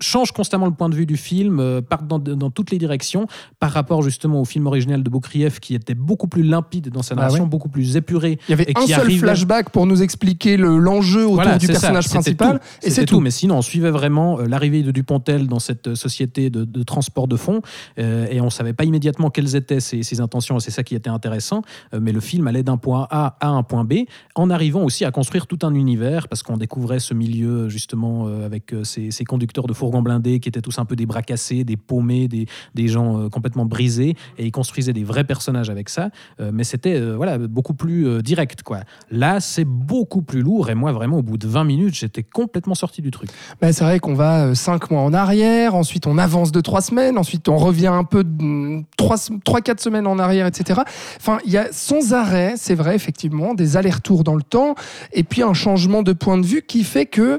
changent 0.00 0.32
constamment 0.32 0.66
le 0.66 0.72
point 0.72 0.88
de 0.88 0.94
vue 0.94 1.06
du 1.06 1.16
film, 1.16 1.82
partent 1.88 2.06
dans, 2.06 2.18
dans 2.18 2.50
toutes 2.50 2.70
les 2.70 2.78
directions, 2.78 3.26
par 3.60 3.72
rapport 3.72 4.02
justement 4.02 4.40
au 4.40 4.44
film 4.44 4.66
original 4.66 5.02
de 5.02 5.10
Boukrieff, 5.10 5.60
qui 5.60 5.74
était 5.74 5.94
beaucoup 5.94 6.28
plus 6.28 6.42
limpide 6.42 6.88
dans 6.90 7.02
sa 7.02 7.14
Ah 7.14 7.22
narration, 7.22 7.46
beaucoup 7.46 7.68
plus 7.68 7.96
épuré. 7.96 8.38
Il 8.48 8.50
y 8.50 8.54
avait 8.54 8.64
et 8.64 8.72
un 8.76 8.80
qui 8.82 8.88
seul 8.92 9.00
arrivait- 9.00 9.26
flashback 9.30 9.70
pour 9.70 9.86
nous 9.86 10.02
expliquer 10.02 10.56
le- 10.56 10.78
l'enjeu 10.78 11.22
autour 11.24 11.34
Voilà, 11.36 11.58
du 11.58 11.66
ça, 11.66 11.72
personnage 11.72 12.08
principal. 12.08 12.58
tout. 12.58 12.86
Et 12.86 12.90
c'est 12.90 13.04
tout. 13.04 13.20
Mais 13.20 13.30
sinon, 13.30 13.58
on 13.58 13.62
suivait 13.62 13.90
vraiment 13.90 14.38
euh, 14.40 14.46
l'arrivée 14.46 14.82
de 14.82 14.90
Dupontel 14.90 15.46
dans 15.46 15.58
cette 15.58 15.88
euh, 15.88 15.94
société 15.94 16.50
de, 16.50 16.64
de 16.64 16.82
transport 16.82 17.28
de 17.28 17.36
fonds 17.36 17.60
euh, 17.98 18.26
et 18.30 18.40
on 18.40 18.50
savait 18.50 18.72
pas 18.72 18.84
immédiatement 18.84 19.30
quelles 19.30 19.56
étaient 19.56 19.80
ses, 19.80 20.02
ses 20.02 20.20
intentions 20.20 20.56
et 20.58 20.60
c'est 20.60 20.70
ça 20.70 20.82
qui 20.82 20.94
était 20.94 21.10
intéressant. 21.10 21.62
Euh, 21.94 22.00
mais 22.00 22.12
le 22.12 22.20
film 22.20 22.46
allait 22.46 22.62
d'un 22.62 22.76
point 22.76 23.06
A 23.10 23.36
à 23.40 23.48
un 23.48 23.62
point 23.62 23.84
B 23.84 24.04
en 24.34 24.50
arrivant 24.50 24.82
aussi 24.84 25.04
à 25.04 25.10
construire 25.10 25.46
tout 25.46 25.58
un 25.62 25.74
univers 25.74 26.28
parce 26.28 26.42
qu'on 26.42 26.56
découvrait 26.56 26.98
ce 27.00 27.14
milieu 27.14 27.68
justement 27.68 28.26
euh, 28.28 28.46
avec 28.46 28.74
ces, 28.84 29.10
ces 29.10 29.24
conducteurs 29.24 29.66
de 29.66 29.72
fourgons 29.72 30.02
blindés 30.02 30.40
qui 30.40 30.48
étaient 30.48 30.60
tous 30.62 30.78
un 30.78 30.84
peu 30.84 30.96
des 30.96 31.06
bras 31.06 31.22
cassés, 31.22 31.64
des 31.64 31.76
paumés, 31.76 32.28
des, 32.28 32.46
des 32.74 32.88
gens 32.88 33.28
complètement 33.30 33.64
brisés 33.66 34.14
et 34.38 34.46
ils 34.46 34.52
construisaient 34.52 34.92
des 34.92 35.04
vrais 35.04 35.24
personnages 35.24 35.70
avec 35.70 35.88
ça. 35.88 36.10
Mais 36.52 36.64
c'était 36.64 37.00
voilà 37.00 37.38
beaucoup 37.38 37.74
plus 37.74 38.22
direct 38.22 38.62
quoi. 38.62 38.80
Là, 39.10 39.40
c'est 39.40 39.64
beaucoup 39.64 40.22
plus 40.22 40.42
lourd 40.42 40.68
et 40.70 40.74
moi 40.74 40.92
vraiment 40.92 41.18
au 41.18 41.22
bout 41.22 41.38
de 41.38 41.48
20 41.48 41.64
minutes, 41.64 41.94
j'étais 41.94 42.22
complètement 42.22 42.74
sorti 42.74 43.00
du 43.00 43.10
truc. 43.10 43.30
Bah, 43.60 43.72
c'est 43.72 43.84
vrai 43.84 44.00
qu'on 44.00 44.14
va 44.14 44.46
euh, 44.46 44.54
cinq 44.54 44.90
mois 44.90 45.00
en 45.00 45.14
arrière, 45.14 45.74
ensuite 45.74 46.06
on 46.06 46.18
avance 46.18 46.52
de 46.52 46.60
trois 46.60 46.82
semaines, 46.82 47.16
ensuite 47.16 47.48
on 47.48 47.56
revient 47.56 47.86
un 47.86 48.04
peu 48.04 48.24
de 48.24 48.82
trois, 48.96 49.16
trois, 49.44 49.60
quatre 49.60 49.80
semaines 49.80 50.06
en 50.06 50.18
arrière, 50.18 50.46
etc. 50.46 50.80
Enfin, 51.16 51.38
il 51.46 51.52
y 51.52 51.56
a 51.56 51.68
sans 51.72 52.12
arrêt, 52.12 52.54
c'est 52.56 52.74
vrai, 52.74 52.94
effectivement, 52.94 53.54
des 53.54 53.76
allers-retours 53.76 54.24
dans 54.24 54.34
le 54.34 54.42
temps, 54.42 54.74
et 55.12 55.22
puis 55.22 55.42
un 55.42 55.54
changement 55.54 56.02
de 56.02 56.12
point 56.12 56.38
de 56.38 56.46
vue 56.46 56.62
qui 56.62 56.84
fait 56.84 57.06
que 57.06 57.38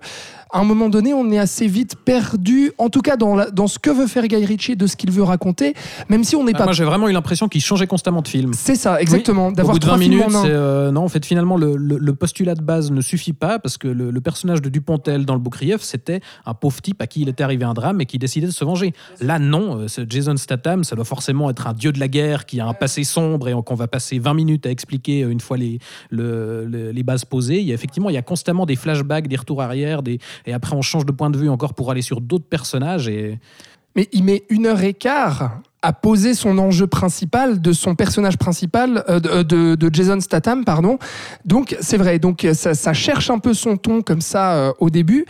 à 0.52 0.60
un 0.60 0.64
moment 0.64 0.90
donné, 0.90 1.14
on 1.14 1.30
est 1.32 1.38
assez 1.40 1.68
vite 1.68 1.96
perdu, 1.96 2.72
en 2.78 2.90
tout 2.90 3.02
cas 3.02 3.18
dans, 3.18 3.36
la- 3.36 3.52
dans 3.52 3.68
ce 3.68 3.78
que 3.80 3.90
veut 3.90 4.08
faire 4.08 4.28
Guy 4.28 4.46
Ritchie, 4.46 4.76
de 4.76 4.88
ce 4.88 4.96
qu'il 4.96 5.12
veut 5.12 5.24
raconter, 5.24 5.74
même 6.10 6.24
si 6.24 6.36
on 6.36 6.44
n'est 6.44 6.54
Ah, 6.56 6.60
pas... 6.60 6.64
Moi, 6.66 6.74
j'ai 6.74 6.84
vraiment 6.86 7.08
eu 7.08 7.12
l'impression 7.14 7.48
qu'il 7.48 7.62
changeait 7.62 7.88
constamment 7.88 8.22
de 8.22 8.28
film. 8.28 8.52
C'est 8.54 8.76
ça, 8.76 9.00
exactement, 9.00 9.48
Au 9.48 9.52
d'avoir 9.52 9.74
bout 9.74 9.80
de 9.80 9.86
trois 9.86 9.98
20 9.98 10.04
films 10.04 10.16
minutes, 10.20 10.36
en 10.36 10.46
euh, 10.46 10.92
non, 10.92 11.02
en 11.04 11.08
fait, 11.08 11.26
finalement, 11.26 11.56
le, 11.56 11.76
le- 11.76 11.98
le 11.98 12.16
postulat 12.16 12.56
de 12.56 12.62
base 12.62 12.92
ne 12.92 13.02
suffit 13.02 13.34
pas 13.34 13.60
parce 13.60 13.78
que 13.78 13.88
le, 13.88 14.12
le 14.12 14.22
personnage 14.22 14.62
de 14.62 14.70
Dupontel 14.70 15.26
dans 15.26 15.34
le 15.34 15.40
Boukrieff, 15.40 15.82
c'était 15.82 16.22
un 16.46 16.54
pauvre 16.54 16.82
type 16.82 17.02
à 17.02 17.08
qui 17.08 17.22
il 17.22 17.30
était 17.30 17.44
arrivé 17.44 17.66
un 17.66 17.74
drame 17.74 18.02
et 18.02 18.06
qui 18.06 18.18
décidait 18.18 18.48
de 18.48 18.52
se 18.52 18.66
venger. 18.66 18.94
Là, 19.22 19.40
non, 19.40 19.82
euh, 19.82 20.06
Jason 20.10 20.36
Statham, 20.38 20.84
ça 20.84 20.96
doit 20.96 21.06
forcément 21.06 21.50
être 21.50 21.68
un 21.68 21.74
dieu 21.74 21.92
de 21.92 22.00
la 22.00 22.08
guerre 22.08 22.46
qui 22.46 22.60
a 22.60 22.66
un 22.68 22.74
passé 22.74 23.04
sombre 23.04 23.50
et 23.50 23.54
qu'on 23.66 23.76
va 23.76 23.88
passer 23.88 24.18
20 24.20 24.34
minutes 24.34 24.66
à 24.66 24.72
expliquer 24.72 25.24
euh, 25.24 25.30
une 25.30 25.40
fois 25.42 25.58
les, 25.58 25.80
le- 26.10 26.66
le- 26.66 26.92
les 26.92 27.04
bases 27.04 27.26
posées. 27.26 27.60
Il 27.60 27.68
y 27.68 27.72
a, 27.72 27.76
effectivement, 27.76 28.10
il 28.10 28.14
y 28.14 28.18
a 28.18 28.22
constamment 28.22 28.66
des 28.66 28.76
flashbacks, 28.76 29.28
des 29.28 29.36
retours 29.36 29.62
arrière, 29.62 30.02
des, 30.04 30.20
et 30.46 30.54
après, 30.54 30.76
on 30.76 30.82
change 30.82 31.06
de 31.06 31.12
point 31.12 31.30
de 31.30 31.38
vue 31.38 31.50
encore 31.50 31.74
pour 31.74 31.92
aller 31.92 32.02
sur 32.02 32.22
d'autres 32.22 32.48
personnages. 32.50 33.08
Et, 33.08 33.40
Mais 33.96 34.08
il 34.14 34.24
met 34.24 34.44
une 34.50 34.66
heure 34.68 34.82
et 34.84 34.94
quart 34.94 35.60
à 35.82 35.94
poser 35.94 36.34
son 36.34 36.58
enjeu 36.58 36.88
principal 36.88 37.62
de 37.62 37.72
son 37.72 37.96
personnage 37.96 38.38
principal 38.38 39.04
euh, 39.08 39.20
de, 39.20 39.44
de- 39.44 39.76
de 39.76 39.90
Jason 39.96 40.20
Statham, 40.20 40.66
pardon. 40.66 41.00
Donc 41.46 41.76
c'est 41.80 41.98
vrai, 41.98 42.20
donc 42.20 42.46
ça, 42.54 42.74
ça 42.74 42.94
cherche 42.94 43.30
un 43.30 43.40
peu 43.40 43.54
son 43.54 43.78
ton 43.78 44.02
comme 44.02 44.22
ça 44.22 44.54
euh, 44.56 44.74
au 44.80 44.90
début. 44.90 45.26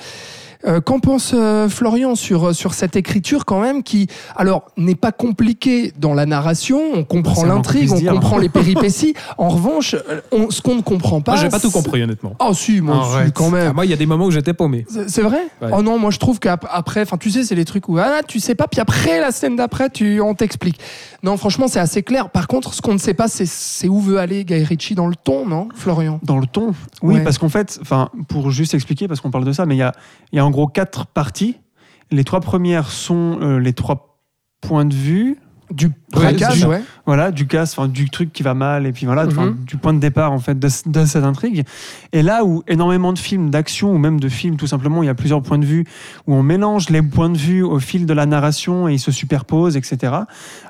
Euh, 0.68 0.82
Qu'en 0.82 1.00
pense 1.00 1.32
euh, 1.34 1.70
Florian 1.70 2.16
sur, 2.16 2.54
sur 2.54 2.74
cette 2.74 2.96
écriture 2.98 3.46
quand 3.46 3.62
même 3.62 3.82
qui, 3.82 4.08
alors, 4.36 4.66
n'est 4.76 4.96
pas 4.96 5.12
compliquée 5.14 5.94
dans 5.98 6.14
la 6.14 6.26
narration, 6.26 6.82
on 6.94 7.06
comprend 7.06 7.46
l'intrigue, 7.46 7.90
on 7.94 8.02
comprend 8.14 8.38
les 8.38 8.50
péripéties. 8.50 9.14
En 9.38 9.48
revanche, 9.50 9.94
euh, 9.96 10.20
on- 10.34 10.50
ce 10.50 10.62
qu'on 10.62 10.76
ne 10.76 10.82
comprend 10.82 11.22
pas... 11.22 11.34
moi, 11.34 11.42
j'ai 11.42 11.50
pas 11.50 11.60
tout 11.62 11.72
compris, 11.72 12.04
honnêtement. 12.04 12.36
Oh 12.40 12.54
si, 12.54 12.82
moi 12.82 13.08
si, 13.26 13.32
quand 13.32 13.50
même. 13.50 13.68
Ah, 13.70 13.74
moi, 13.74 13.86
il 13.86 13.92
y 13.92 13.94
a 13.94 13.98
des 13.98 14.06
moments 14.06 14.26
où 14.26 14.32
j'étais 14.32 14.54
paumé. 14.54 14.86
C'est 15.08 15.22
vrai? 15.22 15.48
Ouais. 15.62 15.70
Oh 15.74 15.82
non, 15.82 15.98
moi 15.98 16.12
je 16.12 16.20
trouve 16.20 16.40
qu'après, 16.40 17.02
enfin 17.04 17.16
tu 17.18 17.32
sais, 17.32 17.44
c'est 17.46 17.56
les 17.56 17.66
trucs 17.66 17.88
où 17.88 17.98
ah, 17.98 18.20
tu 18.28 18.40
sais 18.42 18.56
pas, 18.56 18.68
puis 18.68 18.82
après 18.82 19.20
la 19.22 19.32
scène 19.32 19.56
d'après, 19.56 19.90
tu 19.90 20.20
on 20.20 20.34
t'explique. 20.36 20.80
Non, 21.24 21.38
franchement, 21.38 21.68
c'est 21.70 21.80
assez 21.80 22.04
clair. 22.04 22.30
Par 22.30 22.48
contre, 22.48 22.74
ce 22.74 22.82
qu'on 22.82 22.94
ne 22.94 22.98
sait 23.00 23.14
pas, 23.14 23.28
c'est 23.30 23.88
où 23.88 24.00
veut 24.00 24.20
aller 24.20 24.44
Guy 24.44 24.64
Ritchie 24.64 24.96
dans 24.96 25.08
le 25.08 25.16
ton, 25.16 25.46
non, 25.46 25.70
Florian? 25.74 26.20
Dans 26.24 26.38
le 26.38 26.48
ton? 26.48 26.74
Oui, 27.02 27.16
Ouais. 27.16 27.24
parce 27.24 27.38
qu'en 27.38 27.50
fait, 27.50 27.80
enfin, 27.82 28.10
pour 28.28 28.52
juste 28.52 28.74
expliquer, 28.74 29.08
parce 29.08 29.22
qu'on 29.22 29.32
parle 29.32 29.46
de 29.46 29.52
ça, 29.54 29.66
mais 29.66 29.76
il 29.76 29.80
y 29.80 29.84
a, 29.84 29.94
il 30.32 30.36
y 30.38 30.40
a 30.40 30.46
en 30.50 30.52
gros 30.52 30.68
quatre 30.68 31.06
parties. 31.06 31.58
Les 32.12 32.24
trois 32.24 32.40
premières 32.42 32.90
sont 32.90 33.38
euh, 33.42 33.60
les 33.60 33.74
trois 33.74 34.18
points 34.62 34.84
de 34.86 34.96
vue, 34.96 35.38
Du 35.72 35.92
braquage, 36.12 36.66
ouais. 36.66 36.82
voilà, 37.06 37.30
du 37.30 37.46
casse, 37.46 37.78
enfin, 37.78 37.88
du 37.88 38.10
truc 38.10 38.34
qui 38.34 38.42
va 38.42 38.56
mal, 38.56 38.88
et 38.88 38.92
puis 38.92 39.06
voilà, 39.06 39.28
Mhm. 39.28 39.58
du 39.64 39.78
point 39.78 39.94
de 39.94 40.00
départ 40.00 40.32
en 40.32 40.40
fait 40.40 40.58
de, 40.58 40.68
de 40.88 41.06
cette 41.06 41.24
intrigue. 41.24 41.64
Et 42.12 42.24
là 42.24 42.44
où 42.44 42.64
énormément 42.68 43.14
de 43.14 43.20
films 43.20 43.52
d'action 43.52 43.94
ou 43.94 44.00
même 44.00 44.20
de 44.20 44.28
films 44.28 44.58
tout 44.58 44.66
simplement, 44.66 45.04
il 45.04 45.06
y 45.06 45.10
a 45.10 45.14
plusieurs 45.14 45.44
points 45.44 45.60
de 45.60 45.66
vue 45.66 45.86
où 46.26 46.34
on 46.34 46.42
mélange 46.42 46.90
les 46.90 47.04
points 47.04 47.30
de 47.30 47.38
vue 47.38 47.62
au 47.62 47.78
fil 47.80 48.08
de 48.08 48.14
la 48.14 48.26
narration 48.26 48.90
et 48.90 48.94
ils 48.94 49.00
se 49.00 49.12
superposent, 49.12 49.78
etc. 49.78 50.14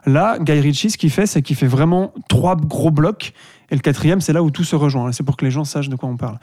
Là, 0.06 0.38
Guy 0.42 0.60
Ritchie, 0.60 0.90
ce 0.92 0.98
qu'il 0.98 1.10
fait, 1.12 1.26
c'est 1.26 1.42
qu'il 1.42 1.56
fait 1.56 1.68
vraiment 1.68 2.12
trois 2.28 2.58
gros 2.58 2.92
blocs. 2.92 3.32
Et 3.72 3.76
le 3.76 3.82
quatrième, 3.82 4.20
c'est 4.22 4.34
là 4.34 4.42
où 4.42 4.50
tout 4.52 4.64
se 4.64 4.76
rejoint. 4.76 5.12
C'est 5.12 5.24
pour 5.24 5.38
que 5.38 5.46
les 5.46 5.52
gens 5.52 5.64
sachent 5.64 5.90
de 5.90 5.96
quoi 5.96 6.10
on 6.10 6.18
parle. 6.18 6.40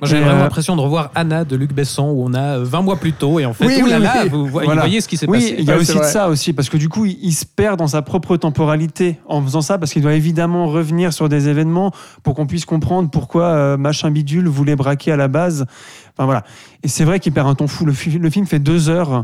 Moi, 0.00 0.08
j'ai 0.08 0.20
vraiment 0.20 0.38
euh, 0.38 0.42
l'impression 0.44 0.76
de 0.76 0.80
revoir 0.80 1.10
Anna 1.14 1.44
de 1.44 1.56
Luc 1.56 1.72
Besson 1.72 2.04
où 2.04 2.24
on 2.24 2.34
a 2.34 2.58
euh, 2.58 2.64
20 2.64 2.82
mois 2.82 2.96
plus 2.96 3.12
tôt 3.12 3.40
et 3.40 3.46
en 3.46 3.52
fait, 3.52 3.66
Oui, 3.66 3.80
oui, 3.82 3.90
là 3.90 3.98
là, 3.98 4.14
oui. 4.22 4.28
vous 4.28 4.46
voyez, 4.46 4.66
Voilà. 4.66 4.82
voyez 4.82 5.00
ce 5.00 5.08
qui 5.08 5.16
s'est 5.16 5.28
Oui, 5.28 5.38
passé. 5.40 5.56
il 5.58 5.64
y 5.64 5.70
a 5.70 5.74
Ouais, 5.74 5.80
aussi 5.80 5.98
de 5.98 6.02
ça 6.04 6.28
aussi, 6.28 6.52
parce 6.52 6.68
que 6.68 6.76
du 6.76 6.88
coup, 6.88 7.04
il, 7.06 7.18
il 7.22 7.32
se 7.32 7.44
perd 7.44 7.78
dans 7.78 7.88
sa 7.88 8.02
propre 8.02 8.36
temporalité 8.36 9.18
en 9.26 9.42
faisant 9.42 9.60
ça, 9.62 9.78
parce 9.78 9.92
qu'il 9.92 10.02
doit 10.02 10.14
évidemment 10.14 10.66
revenir 10.66 11.12
sur 11.12 11.28
des 11.28 11.48
événements 11.48 11.92
pour 12.22 12.34
qu'on 12.34 12.46
puisse 12.46 12.64
comprendre 12.64 13.10
pourquoi 13.10 13.44
euh, 13.44 13.76
machin 13.76 14.10
bidule 14.10 14.46
voulait 14.48 14.76
braquer 14.76 15.12
à 15.12 15.16
la 15.16 15.28
base. 15.28 15.66
Enfin 16.16 16.24
voilà. 16.26 16.44
Et 16.82 16.88
c'est 16.88 17.04
vrai 17.04 17.18
qu'il 17.20 17.32
perd 17.32 17.48
un 17.48 17.54
ton 17.54 17.66
fou. 17.66 17.84
Le, 17.86 17.92
fi- 17.92 18.18
le 18.18 18.30
film 18.30 18.46
fait 18.46 18.58
deux 18.58 18.88
heures. 18.88 19.22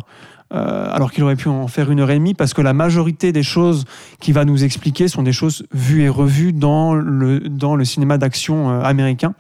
Euh, 0.54 0.88
alors 0.92 1.10
qu'il 1.10 1.24
aurait 1.24 1.36
pu 1.36 1.48
en 1.48 1.66
faire 1.66 1.90
une 1.90 2.00
heure 2.00 2.10
et 2.10 2.14
demie, 2.14 2.34
parce 2.34 2.54
que 2.54 2.62
la 2.62 2.72
majorité 2.72 3.32
des 3.32 3.42
choses 3.42 3.84
qu'il 4.20 4.34
va 4.34 4.44
nous 4.44 4.62
expliquer 4.62 5.08
sont 5.08 5.22
des 5.22 5.32
choses 5.32 5.66
vues 5.72 6.02
et 6.02 6.08
revues 6.08 6.52
dans 6.52 6.94
le, 6.94 7.40
dans 7.40 7.74
le 7.74 7.84
cinéma 7.84 8.18
d'action 8.18 8.70
euh, 8.70 8.82
américain. 8.82 9.34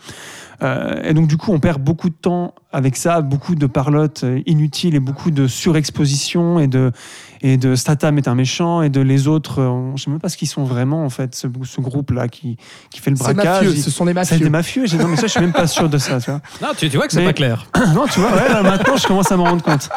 Euh, 0.64 1.02
et 1.04 1.12
donc, 1.14 1.26
du 1.28 1.36
coup, 1.36 1.52
on 1.52 1.60
perd 1.60 1.82
beaucoup 1.82 2.08
de 2.08 2.14
temps 2.14 2.54
avec 2.72 2.96
ça, 2.96 3.20
beaucoup 3.20 3.54
de 3.54 3.66
parlotte 3.66 4.24
euh, 4.24 4.40
inutiles 4.46 4.94
et 4.94 5.00
beaucoup 5.00 5.30
de 5.30 5.46
surexposition 5.46 6.58
et 6.58 6.66
de, 6.68 6.90
et 7.42 7.56
de 7.58 7.74
Statham 7.74 8.16
est 8.16 8.26
un 8.28 8.34
méchant 8.34 8.80
et 8.80 8.88
de 8.88 9.00
les 9.02 9.28
autres, 9.28 9.60
euh, 9.60 9.68
on- 9.68 9.88
je 9.90 9.92
ne 9.92 9.98
sais 9.98 10.10
même 10.10 10.20
pas 10.20 10.28
ce 10.30 10.36
qu'ils 10.38 10.48
sont 10.48 10.64
vraiment, 10.64 11.04
en 11.04 11.10
fait, 11.10 11.34
ce, 11.34 11.46
ce 11.64 11.80
groupe-là 11.80 12.28
qui, 12.28 12.56
qui 12.90 13.00
fait 13.00 13.10
le 13.10 13.16
C'est 13.16 13.24
braquage. 13.34 13.44
mafieux, 13.66 13.72
Il- 13.76 13.82
ce 13.82 13.90
sont 13.90 14.04
des 14.06 14.12
C'est 14.12 14.14
mafieux. 14.14 14.38
des 14.38 14.50
mafieux. 14.50 14.86
J'ai 14.86 14.96
non, 14.96 15.08
mais 15.08 15.16
ça, 15.16 15.22
je 15.26 15.32
suis 15.32 15.40
même 15.40 15.52
pas 15.52 15.66
sûr 15.66 15.88
de 15.88 15.98
ça, 15.98 16.18
tu 16.20 16.30
vois. 16.30 16.40
Non, 16.62 16.68
tu, 16.76 16.88
tu 16.88 16.96
vois 16.96 17.06
que 17.06 17.12
c'est 17.12 17.20
Mais- 17.20 17.26
pas 17.26 17.32
clair. 17.34 17.66
non, 17.94 18.06
tu 18.06 18.20
vois, 18.20 18.30
ouais, 18.32 18.48
là, 18.48 18.62
maintenant, 18.62 18.96
je 18.96 19.06
commence 19.06 19.30
à 19.30 19.36
m'en 19.36 19.44
rendre 19.44 19.62
compte. 19.62 19.90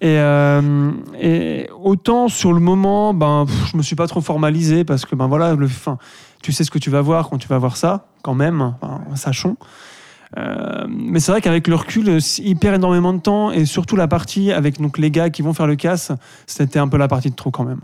Et, 0.00 0.16
euh, 0.18 0.90
et 1.20 1.68
autant 1.82 2.28
sur 2.28 2.52
le 2.52 2.60
moment, 2.60 3.14
ben, 3.14 3.44
pff, 3.46 3.70
je 3.72 3.76
me 3.76 3.82
suis 3.82 3.96
pas 3.96 4.06
trop 4.08 4.20
formalisé 4.20 4.84
parce 4.84 5.04
que, 5.04 5.14
ben 5.14 5.26
voilà, 5.28 5.54
le, 5.54 5.68
fin, 5.68 5.98
tu 6.42 6.52
sais 6.52 6.64
ce 6.64 6.70
que 6.70 6.78
tu 6.78 6.90
vas 6.90 7.00
voir 7.02 7.28
quand 7.30 7.38
tu 7.38 7.48
vas 7.48 7.58
voir 7.58 7.76
ça, 7.76 8.06
quand 8.22 8.34
même, 8.34 8.74
enfin, 8.80 9.00
sachons. 9.16 9.56
Euh, 10.36 10.86
mais 10.88 11.20
c'est 11.20 11.32
vrai 11.32 11.40
qu'avec 11.40 11.68
le 11.68 11.74
recul, 11.74 12.18
il 12.38 12.56
perd 12.56 12.74
énormément 12.74 13.12
de 13.12 13.20
temps 13.20 13.50
et 13.50 13.64
surtout 13.64 13.96
la 13.96 14.08
partie 14.08 14.52
avec 14.52 14.80
donc 14.80 14.98
les 14.98 15.10
gars 15.10 15.30
qui 15.30 15.42
vont 15.42 15.54
faire 15.54 15.66
le 15.66 15.76
casse, 15.76 16.12
c'était 16.46 16.78
un 16.78 16.88
peu 16.88 16.98
la 16.98 17.08
partie 17.08 17.30
de 17.30 17.36
trop 17.36 17.50
quand 17.50 17.64
même. 17.64 17.80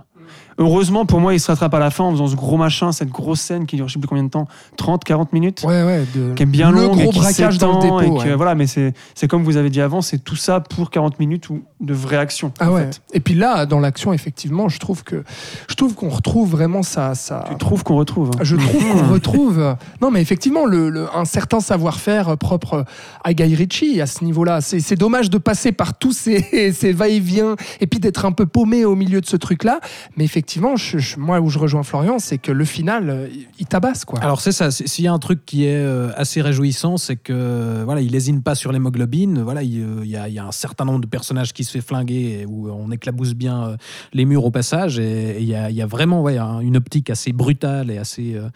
Heureusement 0.58 1.04
pour 1.06 1.20
moi, 1.20 1.34
il 1.34 1.40
se 1.40 1.50
rattrape 1.50 1.74
à 1.74 1.78
la 1.78 1.90
fin 1.90 2.04
en 2.04 2.12
faisant 2.12 2.26
ce 2.28 2.36
gros 2.36 2.56
machin, 2.56 2.92
cette 2.92 3.08
grosse 3.10 3.40
scène 3.40 3.66
qui 3.66 3.76
dure 3.76 3.88
je 3.88 3.94
sais 3.94 3.98
plus 3.98 4.08
combien 4.08 4.24
de 4.24 4.28
temps, 4.30 4.46
30, 4.76 5.04
40 5.04 5.32
minutes 5.32 5.62
Ouais, 5.66 5.82
ouais. 5.82 6.04
de- 6.14 6.32
qui 6.34 6.42
est 6.42 6.46
bien 6.46 6.70
le 6.70 6.82
longue 6.82 6.98
et 6.98 7.02
gros 7.04 7.12
qui 7.12 7.18
braquage 7.18 7.58
dans 7.58 7.76
le 7.76 7.82
dépôt. 7.82 8.00
et 8.00 8.22
que, 8.24 8.28
ouais. 8.30 8.34
voilà 8.36 8.54
mais 8.54 8.66
c'est 8.66 8.92
comme 9.28 9.42
vous 9.44 9.56
avez 9.56 9.70
dit 9.70 9.80
avant 9.80 10.00
c'est 10.02 10.18
tout 10.18 10.36
ça 10.36 10.60
pour 10.60 10.90
40 10.90 11.18
minutes 11.18 11.50
ou 11.50 11.62
de 11.80 11.92
vraie 11.94 12.16
action 12.16 12.52
Ah 12.60 12.70
ouais. 12.72 12.82
fait. 12.86 13.02
Et 13.12 13.20
puis 13.20 13.34
là, 13.34 13.66
dans 13.66 13.78
l'action, 13.80 14.12
effectivement, 14.12 14.68
je 14.68 14.78
trouve 14.78 15.02
que 15.04 15.24
je 15.68 15.74
trouve 15.74 15.94
qu'on 15.94 16.08
retrouve 16.08 16.50
vraiment 16.50 16.82
ça. 16.82 17.14
ça... 17.14 17.44
tu 17.50 17.56
trouves 17.58 17.82
qu'on 17.84 17.96
retrouve 17.96 18.30
hein. 18.34 18.38
Je 18.42 18.56
trouve 18.56 18.82
qu'on 18.92 19.08
retrouve. 19.12 19.76
Non, 20.00 20.10
mais 20.10 20.22
effectivement, 20.22 20.64
le, 20.66 20.88
le- 20.88 21.08
un 21.14 21.24
certain 21.24 21.60
savoir-faire 21.60 22.36
propre 22.38 22.84
à 23.22 23.34
Guy 23.34 23.54
Ritchie 23.54 24.00
à 24.00 24.06
ce 24.06 24.24
niveau-là. 24.24 24.60
C'est 24.60 24.80
c'est 24.80 24.96
dommage 24.96 25.30
de 25.30 25.38
passer 25.38 25.72
par 25.72 25.94
tous 25.98 26.12
ces, 26.12 26.72
ces 26.72 26.92
va-et-vient 26.92 27.56
et 27.80 27.86
puis 27.86 28.00
d'être 28.00 28.24
un 28.24 28.32
peu 28.32 28.46
paumé 28.46 28.84
au 28.84 28.94
milieu 28.94 29.20
de 29.20 29.26
ce 29.26 29.36
truc-là. 29.36 29.80
Mais 30.16 30.24
effectivement, 30.24 30.43
je- 30.46 31.18
moi, 31.18 31.40
où 31.40 31.48
je 31.48 31.58
rejoins 31.58 31.82
Florian, 31.82 32.18
c'est 32.18 32.38
que 32.38 32.52
le 32.52 32.64
final, 32.64 33.10
euh, 33.10 33.28
il 33.58 33.66
tabasse, 33.66 34.04
quoi. 34.04 34.18
Alors 34.20 34.40
c'est 34.40 34.52
ça, 34.52 34.70
s'il 34.70 35.04
y 35.04 35.08
a 35.08 35.12
un 35.12 35.18
truc 35.18 35.44
qui 35.44 35.64
est 35.64 35.76
euh, 35.76 36.10
assez 36.16 36.40
réjouissant, 36.42 36.96
c'est 36.96 37.16
que 37.16 37.82
voilà, 37.84 38.00
il 38.00 38.12
lésine 38.12 38.42
pas 38.42 38.54
sur 38.54 38.72
l'hémoglobine. 38.72 39.42
Voilà, 39.42 39.62
il, 39.62 39.80
euh, 39.80 40.00
il 40.04 40.10
y, 40.10 40.16
a, 40.16 40.44
un 40.44 40.52
certain 40.52 40.84
nombre 40.84 41.00
de 41.00 41.06
personnages 41.06 41.52
qui 41.52 41.64
se 41.64 41.70
fait 41.72 41.80
flinguer 41.80 42.46
où 42.48 42.68
on 42.68 42.90
éclabousse 42.90 43.34
bien 43.34 43.64
euh, 43.64 43.76
les 44.12 44.24
murs 44.24 44.44
au 44.44 44.50
passage. 44.50 44.98
Et, 44.98 45.40
il, 45.40 45.48
y 45.48 45.82
a, 45.82 45.86
vraiment 45.86 46.22
ouais, 46.22 46.38
un- 46.38 46.60
une 46.60 46.76
optique 46.76 47.10
assez 47.10 47.32
brutale 47.32 47.90
et 47.90 47.98
assez 47.98 48.34
euh, 48.34 48.48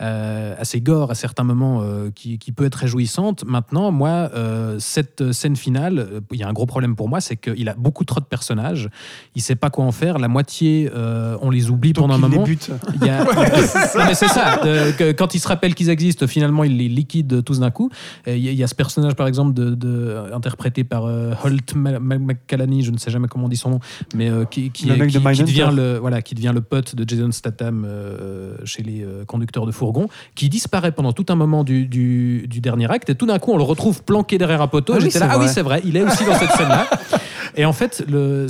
euh, 0.00 0.54
assez 0.58 0.80
gore 0.80 1.10
à 1.10 1.14
certains 1.14 1.44
moments 1.44 1.80
euh, 1.82 2.10
qui, 2.14 2.38
peut 2.52 2.64
être 2.64 2.74
réjouissante. 2.76 3.44
Maintenant, 3.44 3.92
moi, 3.92 4.30
euh, 4.34 4.76
cette 4.78 5.32
scène 5.32 5.56
finale, 5.56 5.98
euh, 5.98 6.20
il 6.32 6.38
y 6.38 6.42
a 6.42 6.48
un 6.48 6.52
gros 6.52 6.66
problème 6.66 6.96
pour 6.96 7.08
moi, 7.08 7.20
c'est 7.20 7.36
qu'il 7.36 7.68
a 7.68 7.74
beaucoup 7.74 8.04
trop 8.04 8.20
de 8.20 8.24
personnages. 8.24 8.88
Il 9.34 9.42
sait 9.42 9.54
pas 9.54 9.70
quoi 9.70 9.84
en 9.84 9.92
faire. 9.92 10.18
La 10.18 10.28
moitié, 10.28 10.90
euh, 10.94 11.29
on 11.42 11.50
les 11.50 11.70
oublie 11.70 11.92
Donc, 11.92 12.02
pendant 12.08 12.14
un 12.14 12.28
moment. 12.28 12.44
Il 12.46 13.06
y 13.06 13.10
a- 13.10 13.24
c'est 14.14 14.28
ça. 14.28 14.56
de- 14.64 14.92
que 14.92 15.12
quand 15.12 15.34
ils 15.34 15.40
se 15.40 15.48
rappellent 15.48 15.74
qu'ils 15.74 15.90
existent, 15.90 16.26
finalement, 16.26 16.64
ils 16.64 16.76
les 16.76 16.88
liquident 16.88 17.42
tous 17.42 17.60
d'un 17.60 17.70
coup. 17.70 17.90
Il 18.26 18.38
y, 18.38 18.48
a- 18.48 18.52
il 18.52 18.58
y 18.58 18.62
a 18.62 18.66
ce 18.66 18.74
personnage, 18.74 19.14
par 19.14 19.26
exemple, 19.26 19.54
de, 19.54 19.74
de- 19.74 20.16
interprété 20.34 20.84
par 20.84 21.04
euh, 21.06 21.32
Holt 21.44 21.74
McCallany, 21.74 22.82
je 22.82 22.90
ne 22.90 22.98
sais 22.98 23.10
jamais 23.10 23.28
comment 23.28 23.46
on 23.46 23.48
dit 23.48 23.56
son 23.56 23.70
nom, 23.70 23.80
mais 24.14 24.28
euh, 24.30 24.44
qui, 24.44 24.70
qui, 24.70 24.86
Le 24.86 24.96
mec 24.96 25.08
qui- 25.08 25.14
de 25.14 25.18
qui 25.18 25.24
Mindhunter. 25.24 25.44
devient 25.52 25.70
le 25.74 25.98
voilà, 25.98 26.22
qui 26.22 26.34
devient 26.34 26.52
le 26.54 26.60
pote 26.60 26.94
de 26.94 27.08
Jason 27.08 27.30
Statham 27.32 27.84
euh, 27.86 28.54
chez 28.64 28.82
les 28.82 29.02
euh, 29.02 29.24
conducteurs 29.24 29.66
de 29.66 29.72
fourgons, 29.72 30.08
qui 30.34 30.48
disparaît 30.48 30.92
pendant 30.92 31.12
tout 31.12 31.26
un 31.28 31.34
moment 31.34 31.64
du, 31.64 31.86
du- 31.86 32.46
du 32.48 32.60
dernier 32.60 32.90
acte. 32.90 33.10
Et 33.10 33.14
tout 33.14 33.26
d'un 33.26 33.38
coup, 33.38 33.52
on 33.52 33.56
le 33.56 33.62
retrouve 33.62 34.02
planqué 34.02 34.38
derrière 34.38 34.62
un 34.62 34.68
poteau. 34.68 34.94
Ah 34.94 34.96
et 34.96 35.02
oui, 35.04 35.10
J'étais 35.10 35.18
là, 35.20 35.26
c'est 35.28 35.32
ah 35.34 35.38
oui, 35.38 35.44
vrai. 35.44 35.52
c'est 35.54 35.62
vrai, 35.62 35.82
il 35.84 35.96
est 35.96 36.02
aussi 36.02 36.24
dans 36.24 36.34
cette 36.34 36.52
scène-là. 36.52 36.86
Et 37.56 37.64
en 37.64 37.72
fait, 37.72 38.04
le, 38.08 38.16
euh, 38.18 38.48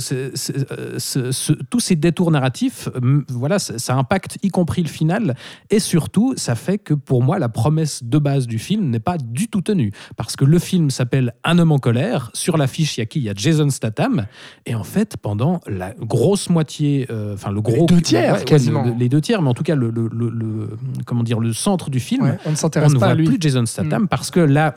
ce- 0.97 1.31
ce- 1.31 1.53
tous 1.69 1.79
ces 1.79 1.95
détours 1.95 2.31
narratifs, 2.31 2.89
voilà, 3.29 3.59
ça, 3.59 3.77
ça 3.77 3.95
impacte 3.95 4.37
y 4.43 4.49
compris 4.49 4.83
le 4.83 4.89
final. 4.89 5.35
Et 5.69 5.79
surtout, 5.79 6.33
ça 6.37 6.55
fait 6.55 6.77
que 6.77 6.93
pour 6.93 7.23
moi, 7.23 7.39
la 7.39 7.49
promesse 7.49 8.03
de 8.03 8.17
base 8.17 8.47
du 8.47 8.59
film 8.59 8.89
n'est 8.89 8.99
pas 8.99 9.17
du 9.17 9.47
tout 9.47 9.61
tenue. 9.61 9.91
Parce 10.17 10.35
que 10.35 10.45
le 10.45 10.59
film 10.59 10.89
s'appelle 10.89 11.33
Un 11.43 11.59
homme 11.59 11.71
en 11.71 11.79
colère. 11.79 12.29
Sur 12.33 12.57
l'affiche, 12.57 12.97
il 12.97 13.01
y 13.01 13.03
a 13.03 13.05
qui? 13.05 13.19
Il 13.19 13.25
y 13.25 13.29
a 13.29 13.33
Jason 13.35 13.69
Statham. 13.69 14.25
Et 14.65 14.75
en 14.75 14.83
fait, 14.83 15.17
pendant 15.17 15.59
la 15.67 15.93
grosse 15.99 16.49
moitié, 16.49 17.07
euh, 17.09 17.33
enfin 17.33 17.51
le 17.51 17.61
gros. 17.61 17.85
deux 17.85 18.01
tiers, 18.01 18.45
quasiment. 18.45 18.83
le- 18.83 18.93
les 18.97 19.09
deux 19.09 19.21
tiers, 19.21 19.41
mais 19.41 19.49
en 19.49 19.53
tout 19.53 19.63
cas, 19.63 19.75
le, 19.75 19.89
le- 19.89 20.09
le- 20.11 20.29
le- 20.29 20.69
comment 21.05 21.23
dire, 21.23 21.39
le 21.39 21.53
centre 21.53 21.89
du 21.89 21.99
film, 21.99 22.23
Ouais, 22.23 22.37
on 22.45 22.51
ne 22.51 22.55
s'intéresse 22.55 22.93
pas 22.93 22.99
voit 22.99 23.07
à 23.07 23.15
lui. 23.15 23.25
plus 23.25 23.37
Jason 23.39 23.65
Statham 23.65 24.03
Mm. 24.03 24.07
parce 24.07 24.31
que 24.31 24.39
là, 24.39 24.75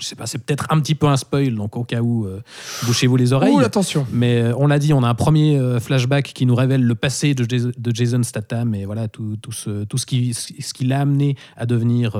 je 0.00 0.04
sais 0.06 0.16
pas, 0.16 0.26
c'est 0.26 0.38
peut-être 0.38 0.66
un 0.70 0.80
petit 0.80 0.94
peu 0.94 1.06
un 1.06 1.16
spoil, 1.16 1.54
donc 1.54 1.76
au 1.76 1.84
cas 1.84 2.00
où, 2.00 2.24
euh, 2.26 2.40
bouchez-vous 2.86 3.16
les 3.16 3.32
oreilles. 3.32 3.52
Ouh, 3.52 3.58
attention. 3.60 4.06
Mais 4.12 4.40
euh, 4.40 4.54
on 4.56 4.66
l'a 4.66 4.78
dit, 4.78 4.92
on 4.94 5.02
a 5.02 5.08
un 5.08 5.14
premier 5.14 5.58
euh, 5.58 5.80
flashback 5.80 6.32
qui 6.32 6.46
nous 6.46 6.54
révèle 6.54 6.82
le 6.82 6.94
passé 6.94 7.34
de, 7.34 7.44
Jas- 7.44 7.72
de 7.76 7.94
Jason 7.94 8.22
Statham 8.22 8.74
et 8.74 8.84
voilà 8.86 9.08
tout, 9.08 9.36
tout 9.42 9.52
ce, 9.52 9.84
tout 9.84 9.98
ce 9.98 10.06
qui, 10.06 10.32
ce 10.34 10.72
qui 10.74 10.84
l'a 10.86 11.00
amené 11.00 11.36
à 11.56 11.66
devenir 11.66 12.16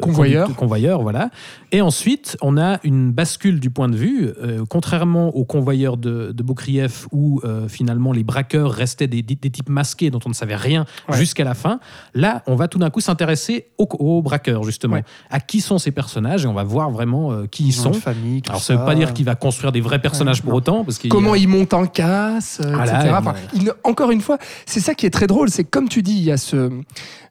Convoyeur. 0.00 0.54
convoyeur, 0.56 1.02
voilà. 1.02 1.30
Et 1.72 1.80
ensuite, 1.80 2.36
on 2.42 2.56
a 2.56 2.80
une 2.84 3.12
bascule 3.12 3.60
du 3.60 3.70
point 3.70 3.88
de 3.88 3.96
vue, 3.96 4.30
contrairement 4.68 5.28
au 5.36 5.44
convoyeur 5.44 5.96
de, 5.96 6.32
de 6.32 6.42
Boukrieff 6.42 7.06
où 7.12 7.40
finalement 7.68 8.12
les 8.12 8.24
braqueurs 8.24 8.72
restaient 8.72 9.06
des, 9.06 9.22
des- 9.22 9.34
des 9.36 9.50
types 9.50 9.68
masqués 9.68 10.10
dont 10.10 10.20
on 10.26 10.30
ne 10.30 10.34
savait 10.34 10.56
rien 10.56 10.84
Ouais. 11.08 11.16
jusqu'à 11.16 11.44
la 11.44 11.54
fin. 11.54 11.80
Là, 12.14 12.42
on 12.46 12.54
va 12.56 12.68
tout 12.68 12.78
d'un 12.78 12.90
coup 12.90 13.00
s'intéresser 13.00 13.68
aux, 13.78 13.88
aux 13.98 14.22
braqueurs 14.22 14.64
justement, 14.64 14.96
Ouais. 14.96 15.04
à 15.30 15.40
qui 15.40 15.60
sont 15.60 15.78
ces 15.78 15.90
personnages 15.90 16.44
et 16.44 16.48
on 16.48 16.54
va 16.54 16.64
voir 16.64 16.87
vraiment 16.90 17.32
euh, 17.32 17.46
qui 17.46 17.64
ils 17.64 17.68
Ils 17.68 17.80
ont 17.80 17.84
sont. 17.84 17.92
une 17.92 18.00
famille, 18.00 18.42
tout 18.42 18.50
Alors, 18.50 18.62
ça 18.62 18.74
ne 18.74 18.78
veut 18.78 18.84
pas 18.84 18.94
dire 18.94 19.12
qu'il 19.14 19.24
va 19.24 19.34
construire 19.34 19.72
des 19.72 19.80
vrais 19.80 20.00
personnages 20.00 20.42
pour 20.42 20.54
autant, 20.54 20.84
parce 20.84 20.98
qu'il 20.98 21.08
y 21.08 21.12
a- 21.12 21.14
Comment 21.16 21.34
il 21.34 21.48
monte 21.48 21.74
un 21.74 21.86
casse, 21.86 22.60
euh, 22.64 22.72
Voilà, 22.74 22.98
etc. 23.00 23.14
Enfin, 23.18 23.34
il- 23.54 23.72
encore 23.84 24.10
une 24.10 24.20
fois, 24.20 24.38
c'est 24.66 24.80
ça 24.80 24.94
qui 24.94 25.06
est 25.06 25.10
très 25.10 25.26
drôle, 25.26 25.50
c'est 25.50 25.64
que 25.64 25.70
comme 25.70 25.88
tu 25.88 26.02
dis, 26.02 26.12
il 26.16 26.24
y 26.24 26.32
a 26.32 26.36
ce, 26.36 26.70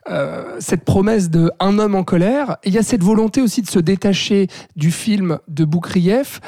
euh, 0.09 0.43
cette 0.59 0.85
promesse 0.85 1.29
de 1.29 1.51
un 1.59 1.79
homme 1.79 1.95
en 1.95 2.03
colère, 2.03 2.57
et 2.63 2.69
il 2.69 2.73
y 2.73 2.77
a 2.77 2.83
cette 2.83 3.03
volonté 3.03 3.41
aussi 3.41 3.61
de 3.61 3.67
se 3.69 3.79
détacher 3.79 4.47
du 4.75 4.91
film 4.91 5.39
de 5.47 5.65
Boukrieff 5.65 6.39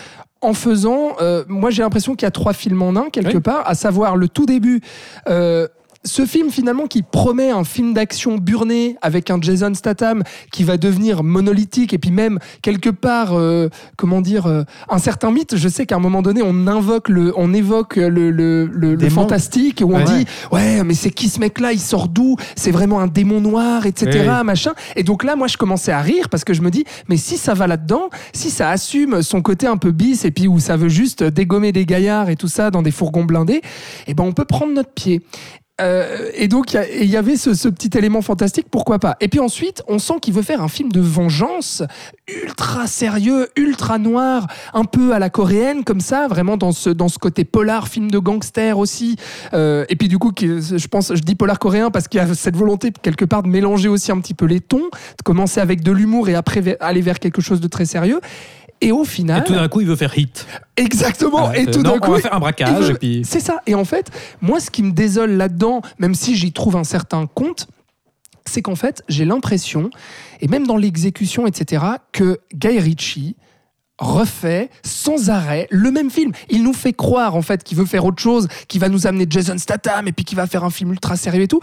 en 0.42 0.54
faisant, 0.54 1.18
euh, 1.22 1.44
moi 1.50 1.70
j'ai 1.70 1.82
l'impression 1.82 2.16
qu'il 2.16 2.26
y 2.26 2.28
a 2.28 2.32
trois 2.32 2.54
films 2.54 2.82
en 2.82 2.96
un 2.96 3.10
quelque 3.10 3.36
Oui. 3.36 3.42
part, 3.42 3.64
à 3.68 3.76
savoir 3.76 4.16
le 4.16 4.30
tout 4.30 4.46
début. 4.46 4.80
euh, 5.28 5.68
ce 6.06 6.26
film 6.26 6.50
finalement 6.50 6.88
qui 6.88 7.02
promet 7.02 7.52
un 7.52 7.64
film 7.66 7.94
d'action 7.94 8.38
burné 8.38 8.96
avec 9.02 9.30
un 9.30 9.38
Jason 9.42 9.74
Statham 9.74 10.24
qui 10.52 10.64
va 10.64 10.78
devenir 10.78 11.24
monolithique 11.24 11.94
et 11.94 11.98
puis 11.98 12.10
même 12.12 12.40
quelque 12.62 12.90
part 12.90 13.34
euh, 13.34 13.68
comment 13.98 14.22
dire 14.22 14.46
euh, 14.48 14.64
un 14.90 14.98
certain 14.98 15.32
mythe. 15.32 15.58
Je 15.58 15.68
sais 15.68 15.86
qu'à 15.86 15.98
un 15.98 16.00
moment 16.00 16.22
donné 16.22 16.42
on 16.44 16.68
invoque 16.68 17.10
le 17.10 17.34
on 17.38 17.54
évoque 17.54 17.98
le, 17.98 18.32
le, 18.32 18.66
le- 18.66 19.10
fantastique 19.10 19.82
où 19.86 19.92
on 19.94 19.98
Ouais. 20.00 20.04
dit 20.06 20.26
ouais 20.54 20.84
mais 20.86 20.94
c'est 20.94 21.10
qui 21.10 21.28
ce 21.28 21.40
mec 21.40 21.60
là 21.60 21.74
il 21.74 21.80
sort 21.80 22.08
d'où? 22.08 22.38
C'est 22.56 22.72
vraiment 22.72 23.00
un 23.02 23.08
démon 23.08 23.42
noir 23.42 23.86
etc 23.86 24.30
machin. 24.46 24.72
Et 24.96 25.04
donc 25.04 25.24
là 25.26 25.36
moi 25.36 25.48
je 25.48 25.58
commençais 25.58 25.92
à 25.92 26.02
rire 26.02 26.30
parce 26.30 26.44
que 26.46 26.54
je 26.54 26.62
me 26.62 26.70
dis 26.72 26.86
mais 27.10 27.18
si 27.18 27.36
ça 27.38 27.54
va 27.54 27.68
là-dedans 27.68 28.10
si 28.34 28.50
ça 28.52 28.70
assume 28.70 29.22
son 29.22 29.42
côté 29.42 29.68
un 29.68 29.78
peu 29.78 29.92
bis 29.92 30.24
et 30.26 30.32
puis 30.32 30.48
où 30.48 30.60
ça 30.60 30.78
veut 30.78 30.90
juste 30.90 31.24
dégommer 31.24 31.72
des 31.74 31.86
gaillards 31.86 32.30
et 32.30 32.36
tout 32.38 32.48
ça 32.48 32.72
dans 32.72 32.82
des 32.82 32.92
fourgons 32.92 33.26
blindés 33.26 33.62
et 34.08 34.14
ben 34.14 34.24
on 34.24 34.32
peut 34.32 34.46
prendre 34.46 34.74
notre 34.74 34.92
pied 34.94 35.22
Euh, 35.80 36.30
et 36.34 36.48
donc, 36.48 36.74
il 36.74 37.10
y 37.10 37.18
avait 37.18 37.38
ce, 37.38 37.70
petit 37.70 37.98
élément 37.98 38.22
fantastique, 38.22 38.68
pourquoi 38.70 39.00
pas. 39.00 39.18
Et 39.20 39.28
puis 39.28 39.40
ensuite, 39.40 39.84
on 39.88 40.00
sent 40.00 40.16
qu'il 40.22 40.34
veut 40.34 40.42
faire 40.42 40.62
un 40.62 40.68
film 40.68 40.92
de 40.92 41.02
vengeance 41.02 41.84
ultra 42.28 42.88
sérieux, 42.88 43.50
ultra 43.56 43.98
noir, 43.98 44.48
un 44.74 44.84
peu 44.84 45.14
à 45.14 45.20
la 45.20 45.30
coréenne, 45.30 45.84
comme 45.84 46.02
ça, 46.02 46.28
vraiment 46.28 46.58
dans 46.58 46.72
ce, 46.72 46.90
dans 46.90 47.08
ce 47.08 47.18
côté 47.18 47.44
polar, 47.44 47.88
film 47.88 48.12
de 48.12 48.20
gangster 48.20 48.78
aussi. 48.78 49.16
Euh, 49.54 49.86
et 49.90 49.96
puis 49.96 50.08
du 50.08 50.18
coup, 50.18 50.32
je 50.38 50.88
pense, 50.88 51.14
je 51.14 51.22
dis 51.22 51.36
polar 51.36 51.60
coréen 51.60 51.92
parce 51.92 52.08
qu'il 52.08 52.20
y 52.20 52.24
a 52.24 52.34
cette 52.34 52.56
volonté 52.56 52.92
quelque 53.02 53.26
part 53.26 53.44
de 53.44 53.48
mélanger 53.48 53.90
aussi 53.90 54.12
un 54.12 54.20
petit 54.20 54.34
peu 54.34 54.46
les 54.46 54.60
tons, 54.60 54.90
de 54.92 55.24
commencer 55.24 55.60
avec 55.60 55.82
de 55.82 55.92
l'humour 55.92 56.30
et 56.30 56.36
après 56.36 56.78
aller 56.80 57.02
vers 57.02 57.20
quelque 57.20 57.42
chose 57.42 57.62
de 57.62 57.68
très 57.68 57.86
sérieux. 57.86 58.20
Et 58.82 58.92
au 58.92 59.04
final, 59.04 59.42
Et 59.42 59.44
tout 59.46 59.54
d'un 59.54 59.68
coup, 59.68 59.82
il 59.82 59.88
veut 59.88 59.96
faire 59.96 60.18
hit. 60.18 60.48
exactement. 60.78 61.52
Et 61.54 61.66
tout 61.66 61.84
d'un 61.84 62.00
coup, 62.00 62.12
on 62.12 62.14
va 62.16 62.20
faire 62.22 62.34
un 62.34 62.40
braquage 62.40 62.70
il 62.80 62.84
veut- 62.86 62.92
et 62.92 62.94
puis. 62.96 63.22
c'est 63.26 63.40
ça. 63.42 63.62
Et 63.68 63.76
en 63.76 63.84
fait, 63.86 64.10
moi, 64.42 64.60
ce 64.60 64.70
qui 64.72 64.84
me 64.84 64.92
désole 64.92 65.32
là-dedans, 65.32 65.82
même 65.98 66.16
si 66.16 66.36
j'y 66.36 66.52
trouve 66.54 66.76
un 66.78 66.84
certain 66.86 67.26
compte, 67.28 67.68
c'est 68.46 68.62
qu'en 68.62 68.76
fait, 68.76 69.04
j'ai 69.10 69.26
l'impression, 69.26 69.90
et 70.42 70.48
même 70.48 70.66
dans 70.66 70.78
l'exécution, 70.78 71.46
etc., 71.46 71.84
que 72.14 72.40
Guy 72.54 72.80
Ritchie 72.80 73.36
refait 74.00 74.70
sans 74.82 75.30
arrêt 75.30 75.68
le 75.72 75.92
même 75.92 76.10
film. 76.10 76.32
Il 76.50 76.64
nous 76.64 76.72
fait 76.74 76.94
croire 76.94 77.36
en 77.36 77.42
fait 77.42 77.64
qu'il 77.66 77.78
veut 77.78 77.86
faire 77.86 78.06
autre 78.06 78.22
chose, 78.22 78.48
qu'il 78.70 78.80
va 78.80 78.88
nous 78.88 79.08
amener 79.08 79.26
Jason 79.30 79.58
Statham 79.58 80.08
et 80.08 80.14
puis 80.14 80.24
qu'il 80.24 80.38
va 80.38 80.48
faire 80.48 80.64
un 80.64 80.70
film 80.70 80.92
ultra 80.94 81.18
sérieux 81.18 81.44
et 81.44 81.48
tout. 81.50 81.60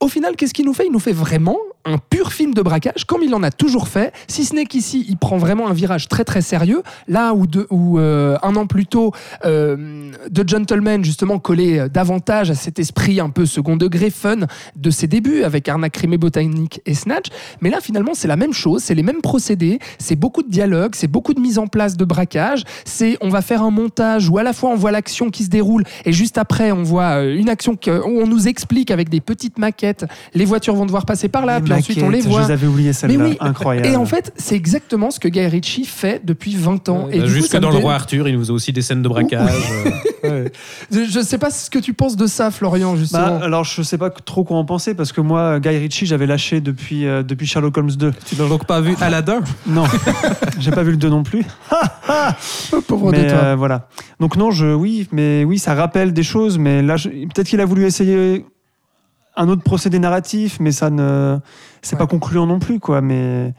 Au 0.00 0.08
final, 0.08 0.36
qu'est-ce 0.36 0.54
qu'il 0.54 0.66
nous 0.66 0.74
fait? 0.74 0.86
Il 0.86 0.92
nous 0.92 0.98
fait 0.98 1.12
vraiment 1.12 1.56
un 1.84 1.98
pur 1.98 2.32
film 2.32 2.54
de 2.54 2.62
braquage, 2.62 3.04
comme 3.04 3.22
il 3.22 3.34
en 3.34 3.42
a 3.42 3.50
toujours 3.50 3.88
fait, 3.88 4.12
si 4.26 4.44
ce 4.44 4.54
n'est 4.54 4.64
qu'ici, 4.64 5.04
il 5.08 5.18
prend 5.18 5.36
vraiment 5.36 5.68
un 5.68 5.74
virage 5.74 6.08
très 6.08 6.24
très 6.24 6.40
sérieux, 6.40 6.82
là 7.08 7.34
où, 7.34 7.98
euh, 7.98 8.38
un 8.42 8.56
an 8.56 8.66
plus 8.66 8.86
tôt, 8.86 9.12
euh, 9.44 10.10
The 10.34 10.48
Gentleman, 10.48 11.04
justement, 11.04 11.38
collait 11.38 11.88
davantage 11.90 12.50
à 12.50 12.54
cet 12.54 12.78
esprit 12.78 13.20
un 13.20 13.28
peu 13.28 13.44
second 13.44 13.76
degré, 13.76 14.08
fun, 14.10 14.46
de 14.76 14.90
ses 14.90 15.06
débuts, 15.06 15.42
avec 15.42 15.68
Arnaque 15.68 15.92
Crimée 15.92 16.16
Botanique 16.16 16.80
et 16.86 16.94
Snatch. 16.94 17.26
Mais 17.60 17.68
là, 17.68 17.80
finalement, 17.82 18.14
c'est 18.14 18.28
la 18.28 18.36
même 18.36 18.54
chose, 18.54 18.82
c'est 18.82 18.94
les 18.94 19.02
mêmes 19.02 19.20
procédés, 19.20 19.78
c'est 19.98 20.16
beaucoup 20.16 20.42
de 20.42 20.50
dialogue, 20.50 20.94
c'est 20.94 21.08
beaucoup 21.08 21.34
de 21.34 21.40
mise 21.40 21.58
en 21.58 21.66
place 21.66 21.96
de 21.96 22.04
braquage, 22.04 22.64
c'est 22.84 23.18
on 23.20 23.28
va 23.28 23.42
faire 23.42 23.62
un 23.62 23.70
montage 23.70 24.28
où 24.28 24.38
à 24.38 24.42
la 24.42 24.52
fois 24.52 24.70
on 24.70 24.76
voit 24.76 24.90
l'action 24.90 25.30
qui 25.30 25.44
se 25.44 25.50
déroule 25.50 25.84
et 26.04 26.12
juste 26.12 26.38
après 26.38 26.72
on 26.72 26.82
voit 26.82 27.20
euh, 27.20 27.36
une 27.36 27.48
action 27.48 27.78
où 27.86 28.20
on 28.20 28.26
nous 28.26 28.48
explique 28.48 28.90
avec 28.90 29.08
des 29.08 29.20
petites 29.20 29.58
maquettes, 29.58 29.83
les 30.34 30.44
voitures 30.44 30.74
vont 30.74 30.86
devoir 30.86 31.04
passer 31.06 31.28
par 31.28 31.46
là, 31.46 31.60
puis 31.60 31.72
ensuite 31.72 32.02
on 32.02 32.10
les 32.10 32.20
voit. 32.20 32.42
Je 32.42 32.46
les 32.48 32.52
avais 32.52 32.66
oubliées 32.66 32.88
Mais 32.88 32.92
celle-là. 32.92 33.24
oui, 33.24 33.36
Incroyable. 33.40 33.86
et 33.88 33.96
en 33.96 34.04
fait, 34.06 34.32
c'est 34.36 34.54
exactement 34.56 35.10
ce 35.10 35.20
que 35.20 35.28
Guy 35.28 35.46
Ritchie 35.46 35.84
fait 35.84 36.20
depuis 36.24 36.54
20 36.56 36.88
ans. 36.88 37.08
et 37.10 37.18
Bah, 37.18 37.24
coup, 37.26 37.30
Jusque 37.30 37.56
dans 37.58 37.70
le 37.70 37.76
roi 37.78 37.94
Arthur, 37.94 38.28
il 38.28 38.34
nous 38.34 38.40
faisait 38.40 38.52
aussi 38.52 38.72
des 38.72 38.82
scènes 38.82 39.02
de 39.02 39.08
braquage. 39.08 39.50
euh. 40.24 40.48
Je, 40.90 41.04
je 41.04 41.20
sais 41.20 41.36
pas 41.36 41.50
ce 41.50 41.68
que 41.68 41.78
tu 41.78 41.92
penses 41.92 42.16
de 42.16 42.26
ça, 42.26 42.50
Florian, 42.50 42.96
justement. 42.96 43.26
Bah, 43.38 43.40
alors, 43.42 43.64
je 43.64 43.82
sais 43.82 43.98
pas 43.98 44.08
trop 44.10 44.42
quoi 44.42 44.56
en 44.56 44.64
penser 44.64 44.94
parce 44.94 45.12
que 45.12 45.20
moi, 45.20 45.60
Guy 45.60 45.68
Ritchie, 45.76 46.06
j'avais 46.06 46.26
lâché 46.26 46.60
depuis, 46.62 47.06
euh, 47.06 47.22
depuis 47.22 47.46
Sherlock 47.46 47.76
Holmes 47.76 47.90
2. 47.92 48.12
tu 48.26 48.36
n'as 48.36 48.48
donc 48.48 48.64
pas 48.66 48.80
vu 48.80 48.96
Aladdin? 49.02 49.40
Non, 49.66 49.84
j'ai 50.58 50.70
pas 50.70 50.82
vu 50.82 50.92
le 50.92 50.96
2 50.96 51.08
non 51.10 51.22
plus. 51.22 51.44
Oh, 52.72 52.80
pauvre 52.86 53.12
de 53.12 53.16
mais 53.18 53.26
toi. 53.28 53.38
euh, 53.38 53.56
voilà. 53.56 53.88
Donc 54.20 54.36
non, 54.36 54.50
je, 54.50 54.66
oui, 54.66 55.08
mais 55.12 55.44
oui, 55.44 55.58
ça 55.58 55.74
rappelle 55.74 56.12
des 56.12 56.22
choses, 56.22 56.58
mais 56.58 56.82
là, 56.82 56.96
je- 56.96 57.08
peut-être 57.08 57.46
qu'il 57.48 57.60
a 57.60 57.64
voulu 57.64 57.84
essayer 57.86 58.44
un 59.36 59.48
autre 59.48 59.62
procédé 59.62 59.98
narratif, 59.98 60.58
mais 60.60 60.72
ça 60.72 60.90
ne, 60.90 61.38
c'est 61.82 61.94
Ouais. 61.94 61.98
pas 61.98 62.06
concluant 62.06 62.46
non 62.46 62.58
plus, 62.58 62.78
quoi. 62.80 63.00
Mais 63.00 63.52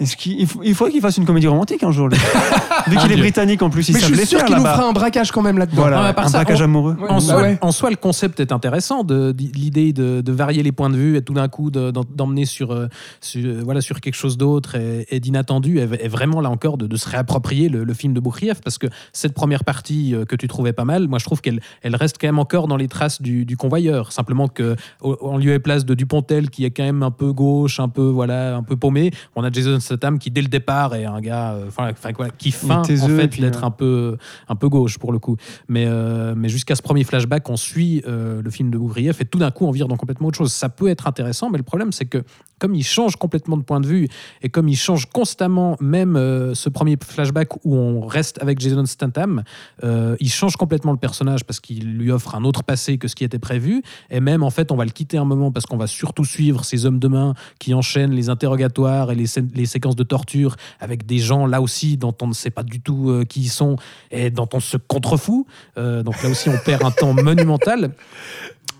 est-ce 0.00 0.16
qu'il 0.16 0.40
il 0.40 0.46
faut- 0.46 0.60
il 0.64 0.74
faudrait 0.74 0.92
qu'il 0.92 1.00
fasse 1.00 1.16
une 1.16 1.24
comédie 1.24 1.46
romantique 1.46 1.82
un 1.82 1.90
jour, 1.90 2.08
lui. 2.08 2.16
Vu 2.88 2.96
qu'il 2.96 3.06
est 3.12 3.14
Dieu. 3.14 3.22
britannique 3.24 3.62
en 3.62 3.70
plus, 3.70 3.88
il 3.88 3.94
Mais 3.94 4.00
je 4.00 4.06
savent 4.06 4.14
suis 4.16 4.26
sûr 4.26 4.38
faire 4.38 4.46
qu'il 4.46 4.56
nous 4.56 4.62
là-bas. 4.62 4.76
fera 4.76 4.88
un 4.88 4.92
braquage 4.92 5.30
quand 5.32 5.42
même 5.42 5.58
là-dedans. 5.58 5.82
Voilà, 5.82 5.96
Non, 5.96 6.02
mais 6.04 6.08
à 6.08 6.12
part 6.14 6.24
un 6.26 6.28
ça, 6.28 6.38
braquage 6.38 6.60
on- 6.60 6.64
amoureux. 6.64 6.96
Ouais. 7.00 7.08
En, 7.10 7.14
Bah 7.14 7.20
soi, 7.20 7.42
ouais. 7.42 7.58
en 7.60 7.72
soi, 7.72 7.90
le 7.90 7.96
concept 7.96 8.40
est 8.40 8.52
intéressant, 8.52 9.04
de, 9.04 9.32
de- 9.32 9.44
l'idée 9.54 9.92
de, 9.92 10.20
de 10.22 10.32
varier 10.32 10.62
les 10.62 10.72
points 10.72 10.88
de 10.90 10.96
vue 10.96 11.16
et 11.16 11.22
tout 11.22 11.34
d'un 11.34 11.48
coup 11.48 11.70
de- 11.70 11.90
d'en- 11.90 12.04
d'emmener 12.14 12.44
sur, 12.46 12.72
euh, 12.72 12.86
sur, 13.20 13.44
euh, 13.44 13.60
voilà, 13.64 13.80
sur 13.80 14.00
quelque 14.00 14.14
chose 14.14 14.38
d'autre 14.38 14.76
et, 14.76 15.06
et 15.10 15.20
d'inattendu, 15.20 15.78
et, 15.78 15.88
et 16.00 16.08
vraiment 16.08 16.40
là 16.40 16.50
encore 16.50 16.78
de, 16.78 16.86
de 16.86 16.96
se 16.96 17.08
réapproprier 17.08 17.68
le, 17.68 17.84
le 17.84 17.94
film 17.94 18.14
de 18.14 18.20
Boukrieff, 18.20 18.60
parce 18.62 18.78
que 18.78 18.86
cette 19.12 19.34
première 19.34 19.64
partie 19.64 20.14
euh, 20.14 20.24
que 20.24 20.36
tu 20.36 20.48
trouvais 20.48 20.72
pas 20.72 20.84
mal, 20.84 21.08
moi 21.08 21.18
je 21.18 21.24
trouve 21.24 21.40
qu'elle 21.40 21.60
elle 21.82 21.96
reste 21.96 22.16
quand 22.20 22.28
même 22.28 22.38
encore 22.38 22.68
dans 22.68 22.76
les 22.76 22.88
traces 22.88 23.20
du, 23.20 23.44
du 23.44 23.56
convoyeur, 23.56 24.12
simplement 24.12 24.48
que 24.48 24.76
au- 25.02 25.16
en 25.20 25.36
lieu 25.36 25.52
et 25.52 25.58
place 25.58 25.84
de 25.84 25.94
Dupontel 25.94 26.48
qui 26.50 26.64
est 26.64 26.70
quand 26.70 26.84
même 26.84 27.02
un 27.02 27.10
peu 27.10 27.32
gauche, 27.32 27.80
un 27.80 27.88
peu 27.88 28.02
voilà, 28.08 28.56
un 28.56 28.62
peu 28.62 28.76
paumé, 28.76 29.10
on 29.36 29.44
a 29.44 29.50
Jason 29.50 29.78
Statham 29.88 30.18
qui 30.18 30.30
dès 30.30 30.42
le 30.42 30.48
départ 30.48 30.94
est 30.94 31.04
un 31.04 31.20
gars, 31.20 31.52
euh, 31.52 31.68
enfin 31.68 31.90
enfin, 31.90 32.10
voilà, 32.16 32.32
qui 32.36 32.50
feint 32.50 32.82
en 32.82 32.84
fait 32.84 33.40
d'être 33.40 33.64
euh, 33.64 33.66
un 33.66 33.70
peu 33.70 34.16
un 34.48 34.56
peu 34.56 34.68
gauche 34.68 34.98
pour 34.98 35.12
le 35.12 35.18
coup. 35.18 35.36
Mais, 35.68 35.86
euh, 35.86 36.34
mais 36.36 36.48
jusqu'à 36.48 36.74
ce 36.74 36.82
premier 36.82 37.04
flashback, 37.04 37.48
on 37.48 37.56
suit 37.56 38.02
euh, 38.06 38.42
le 38.42 38.50
film 38.50 38.70
de 38.70 38.78
Bougrieff 38.78 39.20
et 39.20 39.24
tout 39.24 39.38
d'un 39.38 39.50
coup, 39.50 39.66
on 39.66 39.70
vire 39.70 39.88
dans 39.88 39.96
complètement 39.96 40.28
autre 40.28 40.38
chose. 40.38 40.52
Ça 40.52 40.68
peut 40.68 40.88
être 40.88 41.06
intéressant, 41.06 41.50
mais 41.50 41.58
le 41.58 41.64
problème, 41.64 41.92
c'est 41.92 42.06
que 42.06 42.22
comme 42.58 42.74
il 42.74 42.84
change 42.84 43.16
complètement 43.16 43.56
de 43.56 43.62
point 43.62 43.80
de 43.80 43.86
vue 43.86 44.08
et 44.42 44.48
comme 44.48 44.68
il 44.68 44.76
change 44.76 45.06
constamment, 45.06 45.76
même 45.80 46.16
euh, 46.16 46.54
ce 46.54 46.68
premier 46.68 46.96
flashback 47.00 47.64
où 47.64 47.76
on 47.76 48.06
reste 48.06 48.42
avec 48.42 48.58
Jason 48.60 48.84
Statham, 48.86 49.42
il 49.82 50.30
change 50.30 50.56
complètement 50.56 50.92
le 50.92 50.98
personnage 50.98 51.44
parce 51.44 51.60
qu'il 51.60 51.96
lui 51.96 52.10
offre 52.10 52.34
un 52.34 52.44
autre 52.44 52.62
passé 52.62 52.98
que 52.98 53.08
ce 53.08 53.14
qui 53.14 53.24
était 53.24 53.38
prévu. 53.38 53.82
Et 54.10 54.20
même, 54.20 54.42
en 54.42 54.50
fait, 54.50 54.72
on 54.72 54.76
va 54.76 54.84
le 54.84 54.90
quitter 54.90 55.18
un 55.18 55.24
moment 55.24 55.52
parce 55.52 55.66
qu'on 55.66 55.76
va 55.76 55.86
surtout 55.86 56.24
suivre 56.24 56.64
ces 56.64 56.86
hommes 56.86 56.98
de 56.98 57.08
main 57.08 57.34
qui 57.58 57.74
enchaînent 57.74 58.12
les 58.12 58.28
interrogatoires 58.28 59.10
et 59.12 59.14
les, 59.14 59.26
les 59.54 59.66
séquences 59.78 59.96
de 59.96 60.02
torture 60.02 60.56
avec 60.80 61.06
des 61.06 61.18
gens 61.18 61.46
là 61.46 61.60
aussi 61.60 61.96
dont 61.96 62.14
on 62.20 62.26
ne 62.26 62.32
sait 62.32 62.50
pas 62.50 62.64
du 62.64 62.80
tout 62.80 63.10
euh, 63.10 63.24
qui 63.24 63.40
ils 63.42 63.48
sont 63.48 63.76
et 64.10 64.30
dont 64.30 64.48
on 64.52 64.60
se 64.60 64.76
contrefout. 64.76 65.46
Euh, 65.76 66.02
donc 66.02 66.20
là 66.22 66.28
aussi, 66.30 66.48
on 66.48 66.58
perd 66.58 66.82
un 66.84 66.90
temps 66.90 67.14
monumental. 67.14 67.92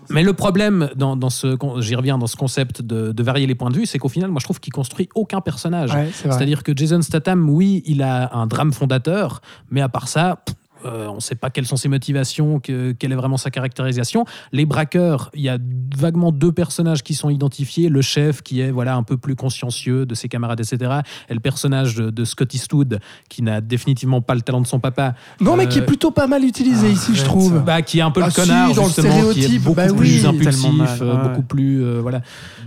Mais 0.09 0.23
le 0.23 0.33
problème 0.33 0.89
dans, 0.95 1.15
dans 1.15 1.29
ce, 1.29 1.55
j'y 1.79 1.95
reviens 1.95 2.17
dans 2.17 2.27
ce 2.27 2.35
concept 2.35 2.81
de, 2.81 3.11
de 3.11 3.23
varier 3.23 3.45
les 3.47 3.55
points 3.55 3.69
de 3.69 3.77
vue, 3.77 3.85
c'est 3.85 3.99
qu'au 3.99 4.09
final, 4.09 4.29
moi, 4.31 4.39
je 4.39 4.45
trouve 4.45 4.59
qu'il 4.59 4.73
construit 4.73 5.07
aucun 5.13 5.39
personnage. 5.39 5.93
Ouais. 5.93 6.09
C'est-à-dire 6.11 6.63
que 6.63 6.75
Jason 6.75 7.01
Statham, 7.01 7.47
oui, 7.49 7.83
il 7.85 8.01
a 8.01 8.35
un 8.35 8.47
drame 8.47 8.73
fondateur, 8.73 9.41
mais 9.69 9.81
à 9.81 9.89
part 9.89 10.07
ça, 10.07 10.41
pff, 10.43 10.55
euh, 10.85 11.07
on 11.07 11.15
ne 11.15 11.19
sait 11.19 11.35
pas 11.35 11.49
quelles 11.49 11.65
sont 11.65 11.75
ses 11.77 11.89
motivations, 11.89 12.59
que- 12.59 12.91
quelle 12.93 13.11
est 13.11 13.15
vraiment 13.15 13.37
sa 13.37 13.51
caractérisation. 13.51 14.25
Les 14.51 14.65
braqueurs, 14.65 15.29
il 15.33 15.41
y 15.41 15.49
a 15.49 15.57
vaguement 15.97 16.31
deux 16.31 16.51
personnages 16.51 17.03
qui 17.03 17.13
sont 17.13 17.29
identifiés. 17.29 17.89
Le 17.89 18.01
chef, 18.01 18.41
qui 18.41 18.61
est 18.61 18.71
voilà 18.71 18.95
un 18.95 19.03
peu 19.03 19.17
plus 19.17 19.35
consciencieux 19.35 20.05
de 20.05 20.15
ses 20.15 20.29
camarades, 20.29 20.59
etc. 20.59 20.91
Et 21.29 21.33
le 21.33 21.39
personnage 21.39 21.95
de, 21.95 22.09
de 22.09 22.25
Scott 22.25 22.53
Eastwood, 22.53 22.99
qui 23.29 23.41
n'a 23.41 23.61
définitivement 23.61 24.21
pas 24.21 24.35
le 24.35 24.41
talent 24.41 24.61
de 24.61 24.67
son 24.67 24.79
papa. 24.79 25.15
Non, 25.41 25.55
mais 25.55 25.67
qui 25.67 25.79
est 25.79 25.81
Euh, 25.81 25.85
plutôt 25.85 26.11
pas 26.11 26.27
mal 26.27 26.43
utilisé 26.43 26.89
ici, 26.91 27.15
je 27.15 27.23
trouve. 27.23 27.63
bah, 27.63 27.81
qui 27.81 27.99
est 27.99 28.01
un 28.01 28.11
peu 28.11 28.21
Ah 28.21 28.25
le 28.25 28.31
si, 28.31 28.35
connard 28.41 28.73
dans 28.73 28.81
le 28.83 28.87
justement, 28.87 29.09
qui 29.09 29.19
est 29.19 29.23
stéréotype, 29.43 29.63
beaucoup 29.63 29.75
bah 29.75 29.87
oui, 29.91 29.97
plus 29.97 30.21
tellement 30.21 30.29
impulsif, 30.29 30.77
mal, 30.77 30.97
euh, 31.01 31.15
ouais. 31.23 31.29
beaucoup 31.29 31.43
plus 31.43 31.83
euh, 31.83 31.99
voilà. 32.01 32.21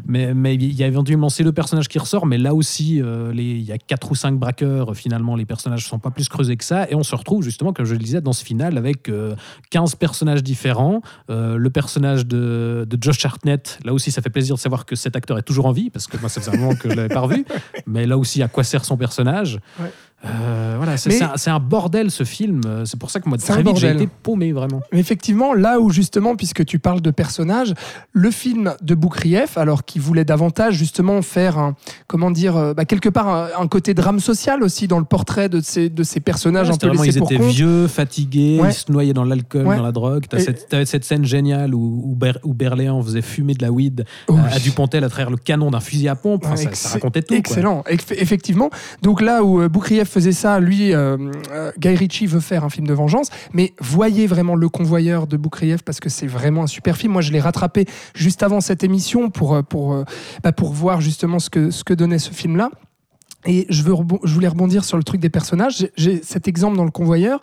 Mais 0.07 0.35
mais 0.35 0.55
il 0.55 0.73
y 0.75 0.83
a 0.83 0.87
éventuellement 0.87 1.29
ces 1.29 1.45
deux 1.45 1.53
personnages 1.53 1.89
qui 1.89 1.99
ressortent, 1.99 2.27
mais 2.27 2.39
là 2.39 2.55
aussi 2.55 3.01
euh, 3.01 3.33
les- 3.33 3.43
il 3.53 3.63
y 3.65 3.73
a 3.73 3.79
quatre 3.79 4.11
ou 4.11 4.15
cinq 4.15 4.39
braqueurs. 4.39 4.91
euh, 4.91 4.95
Finalement, 4.95 5.37
les 5.37 5.45
personnages 5.47 5.87
sont 5.87 5.99
pas 5.99 6.11
plus 6.11 6.29
creusés 6.29 6.57
que 6.57 6.65
ça, 6.65 6.89
et 6.91 6.95
on 6.95 7.03
se 7.03 7.15
retrouve 7.15 7.43
justement, 7.43 7.73
comme 7.73 7.87
je 7.87 7.95
dans 8.21 8.33
ce 8.33 8.45
final 8.45 8.79
avec 8.79 9.09
euh, 9.09 9.35
15 9.71 9.95
personnages 9.97 10.43
différents. 10.43 11.03
Euh, 11.31 11.57
le 11.57 11.71
personnage 11.71 12.27
de, 12.27 12.87
de 12.89 12.99
Josh 13.01 13.25
Hartnett, 13.25 13.79
là 13.85 13.93
aussi, 13.93 14.11
ça 14.11 14.23
fait 14.23 14.31
plaisir 14.31 14.57
de 14.57 14.61
savoir 14.61 14.85
que 14.87 14.97
cet 14.97 15.17
acteur 15.17 15.39
est 15.39 15.43
toujours 15.43 15.67
en 15.67 15.73
vie, 15.73 15.91
parce 15.91 16.07
que 16.07 16.17
moi, 16.19 16.29
ça 16.29 16.41
faisait 16.41 16.57
un 16.57 16.61
moment 16.61 16.75
que 16.75 16.91
je 16.91 16.95
l'avais 16.95 17.13
pas 17.13 17.21
revu. 17.21 17.45
Mais 17.87 18.07
là 18.07 18.19
aussi, 18.19 18.43
à 18.43 18.49
quoi 18.49 18.65
sert 18.65 18.85
son 18.85 18.97
personnage? 18.97 19.59
Ouais. 19.81 19.91
Euh, 20.25 20.75
Voilà, 20.77 20.97
c'est 20.97 21.51
un, 21.51 21.59
bordel 21.61 22.11
ce 22.11 22.25
film. 22.25 22.61
C'est 22.85 22.99
pour 22.99 23.11
ça 23.11 23.21
que 23.21 23.29
moi, 23.29 23.39
très 23.39 23.63
vite, 23.63 23.77
j'ai 23.77 23.91
été 23.91 24.09
paumé 24.23 24.53
vraiment. 24.53 24.81
Mais 24.93 24.99
Effectivement, 25.01 25.55
là 25.55 25.81
où 25.81 25.91
justement, 25.91 26.37
puisque 26.37 26.65
tu 26.65 26.79
parles 26.79 27.01
de 27.01 27.11
personnages, 27.11 27.75
le 28.13 28.31
film 28.31 28.75
de 28.83 28.95
Boukrieff, 28.95 29.59
alors 29.59 29.85
qu'il 29.85 30.01
voulait 30.03 30.25
davantage 30.25 30.75
justement 30.75 31.23
faire 31.23 31.59
un, 31.59 31.75
comment 32.07 32.31
dire, 32.31 32.57
euh, 32.57 32.75
bah, 32.75 32.85
quelque 32.85 33.09
part 33.09 33.29
un, 33.29 33.49
un 33.59 33.67
côté 33.69 33.95
drame 33.95 34.21
social 34.21 34.63
aussi 34.63 34.89
dans 34.89 34.99
le 34.99 35.05
portrait 35.05 35.49
de 35.49 35.61
ces, 35.61 35.89
de 35.89 36.03
ces 36.03 36.21
personnages 36.21 36.69
Ouais, 36.69 36.75
un 36.75 36.79
peu 36.79 36.87
vraiment, 36.89 37.03
laissés 37.03 37.17
ils 37.17 37.19
pour 37.21 37.31
étaient 37.33 37.41
compte. 37.43 37.53
vieux, 37.53 37.87
fatigués, 37.89 38.59
Ouais. 38.61 38.71
ils 38.71 38.75
se 38.75 38.91
noyaient 38.93 39.13
dans 39.15 39.25
l'alcool, 39.25 39.67
Ouais. 39.67 39.77
dans 39.77 39.83
la 39.83 39.93
drogue. 39.93 40.25
T'as 40.29 40.39
Et- 40.39 40.43
cette, 40.43 40.85
cette 40.87 41.05
scène 41.05 41.25
géniale 41.25 41.75
où, 41.75 42.03
où, 42.05 42.15
Ber- 42.15 42.39
où 42.45 42.55
Berléand 42.55 43.03
faisait 43.03 43.23
fumer 43.23 43.55
de 43.55 43.63
la 43.63 43.71
weed 43.73 44.05
à. 44.29 44.59
Dupontel 44.59 45.03
à 45.05 45.09
travers 45.09 45.31
le 45.31 45.37
canon 45.37 45.71
d'un 45.71 45.81
fusil 45.81 46.09
à 46.09 46.15
pompe. 46.15 46.45
Enfin, 46.47 46.57
ça, 46.73 46.89
racontait 46.91 47.23
tout. 47.23 47.35
Excellent, 47.35 47.83
Eff- 47.89 48.15
effectivement. 48.17 48.71
Donc 49.03 49.21
là 49.21 49.43
où 49.43 49.61
euh, 49.61 49.69
Boukrieff 49.69 50.12
faisait 50.13 50.33
ça, 50.33 50.61
lui, 50.61 50.93
euh, 50.93 51.17
euh, 51.51 51.73
Guy 51.79 51.97
Ritchie 51.97 52.27
veut 52.27 52.41
faire 52.41 52.65
un 52.65 52.71
film 52.71 52.87
de 52.87 52.93
vengeance, 52.93 53.31
mais 53.53 53.73
voyez 53.81 54.27
vraiment 54.27 54.55
le 54.55 54.69
convoyeur 54.69 55.27
de 55.27 55.37
Boukrieff 55.37 55.83
parce 55.83 56.01
que 56.01 56.09
c'est 56.09 56.27
vraiment 56.27 56.65
un 56.65 56.67
super 56.67 56.97
film. 56.97 57.13
Moi, 57.13 57.23
je 57.23 57.33
l'ai 57.33 57.41
rattrapé 57.41 57.87
juste 58.15 58.43
avant 58.43 58.61
cette 58.61 58.85
émission 58.85 59.31
pour 59.31 59.55
euh, 59.55 59.63
pour 59.63 60.05
bah, 60.43 60.53
pour 60.53 60.73
voir 60.73 61.01
justement 61.01 61.39
ce 61.39 61.51
que 61.51 61.71
ce 61.71 61.85
que 61.85 61.95
donnait 61.95 62.19
ce 62.19 62.31
film-là. 62.31 62.71
Et 63.45 63.67
je, 63.71 63.83
veux 63.83 63.95
je 64.23 64.35
voulais 64.35 64.49
rebondir 64.49 64.85
sur 64.85 64.97
le 64.97 65.03
truc 65.03 65.21
des 65.21 65.31
personnages. 65.31 65.89
J'ai 65.97 66.23
cet 66.23 66.47
exemple 66.47 66.77
dans 66.77 66.85
le 66.85 66.93
convoyeur 66.93 67.41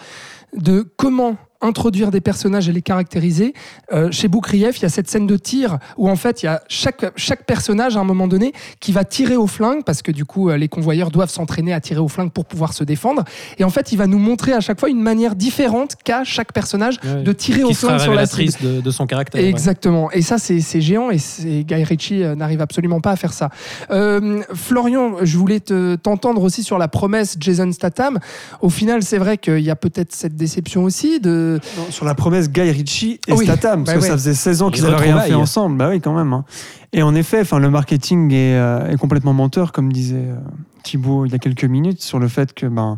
de 0.56 0.90
comment 0.96 1.36
introduire 1.62 2.10
des 2.12 2.22
personnages 2.22 2.70
et 2.70 2.72
les 2.72 2.82
caractériser. 2.82 3.54
Euh, 3.92 4.12
chez 4.12 4.28
Boukrieff, 4.28 4.78
il 4.80 4.84
y 4.84 4.86
a 4.86 4.90
cette 4.90 5.10
scène 5.10 5.28
de 5.28 5.36
tir 5.36 5.78
où 5.98 6.10
en 6.10 6.16
fait 6.16 6.42
il 6.42 6.46
y 6.46 6.50
a 6.50 6.62
chaque, 6.70 7.12
chaque 7.18 7.46
personnage 7.46 7.98
à 7.98 8.00
un 8.00 8.04
moment 8.06 8.28
donné 8.28 8.54
qui 8.80 8.92
va 8.94 9.04
tirer 9.04 9.36
au 9.36 9.46
flingue 9.48 9.84
parce 9.84 10.02
que 10.02 10.12
du 10.12 10.24
coup 10.26 10.50
euh, 10.50 10.58
les 10.58 10.68
convoyeurs 10.70 11.12
doivent 11.12 11.30
s'entraîner 11.30 11.74
à 11.74 11.82
tirer 11.82 12.00
au 12.00 12.08
flingue 12.08 12.32
pour 12.32 12.46
pouvoir 12.46 12.74
se 12.74 12.84
défendre. 12.84 13.24
Et 13.58 13.64
en 13.66 13.70
fait 13.70 13.92
il 13.92 13.98
va 13.98 14.08
nous 14.08 14.20
montrer 14.20 14.54
à 14.54 14.62
chaque 14.62 14.80
fois 14.80 14.90
une 14.90 15.02
manière 15.02 15.36
différente 15.36 15.96
qu'a 16.04 16.24
chaque 16.24 16.54
personnage 16.54 17.00
de 17.24 17.32
tirer 17.34 17.64
au 17.64 17.74
flingue 17.74 18.00
sur 18.00 18.14
la 18.14 18.26
cible. 18.60 18.76
de, 18.76 18.82
de 18.82 18.92
son 18.92 19.06
caractère. 19.06 19.42
ouais. 19.42 19.50
Exactement. 19.50 20.10
Et 20.12 20.22
ça, 20.22 20.38
c'est 20.38 20.62
c'est 20.62 20.82
géant 20.82 21.10
et 21.12 21.18
c'est- 21.18 21.64
Guy 21.64 21.84
Ritchie 21.84 22.24
euh, 22.24 22.36
n'arrive 22.36 22.62
absolument 22.62 23.02
pas 23.02 23.12
à 23.12 23.16
faire 23.16 23.34
ça. 23.34 23.50
Euh, 23.92 24.42
Florian, 24.54 25.16
je 25.24 25.38
voulais 25.38 25.60
te- 25.60 25.96
t'entendre 25.96 26.42
aussi 26.44 26.64
sur 26.64 26.78
la 26.78 26.88
promesse 26.88 27.36
Jason 27.40 27.72
Statham. 27.72 28.20
Au 28.62 28.70
final, 28.70 29.04
c'est 29.04 29.18
vrai 29.18 29.38
qu'il 29.38 29.60
y 29.60 29.70
a 29.70 29.76
peut-être 29.76 30.14
cette 30.14 30.36
déception 30.36 30.84
aussi 30.84 31.20
de. 31.20 31.49
Non, 31.78 31.86
sur 31.90 32.06
la 32.06 32.16
promesse 32.16 32.50
Guy 32.50 32.70
Ritchie 32.72 33.20
et 33.28 33.34
Oui, 33.34 33.46
Statham, 33.46 33.84
parce 33.84 33.96
bah 33.96 34.00
que 34.00 34.04
ouais. 34.04 34.08
ça 34.10 34.18
faisait 34.18 34.34
16 34.34 34.62
ans 34.62 34.70
qu'ils 34.72 34.84
n'avaient 34.84 34.96
rien 34.98 35.20
fait 35.22 35.34
ensemble. 35.34 35.78
Bah 35.78 35.90
oui, 35.90 36.02
quand 36.02 36.14
même. 36.16 36.34
hein. 36.34 36.46
Et 36.94 37.04
en 37.04 37.14
effet, 37.16 37.42
enfin, 37.42 37.60
le 37.60 37.70
marketing 37.70 38.32
est, 38.34 38.56
euh, 38.58 38.90
est 38.92 38.98
complètement 38.98 39.34
menteur, 39.34 39.72
comme 39.72 39.92
disait 39.94 40.16
euh, 40.18 40.36
Thibaut 40.84 41.26
il 41.26 41.32
y 41.32 41.36
a 41.36 41.40
quelques 41.40 41.66
minutes, 41.66 42.02
sur 42.02 42.20
le 42.20 42.28
fait 42.28 42.54
que 42.54 42.66
ben 42.66 42.98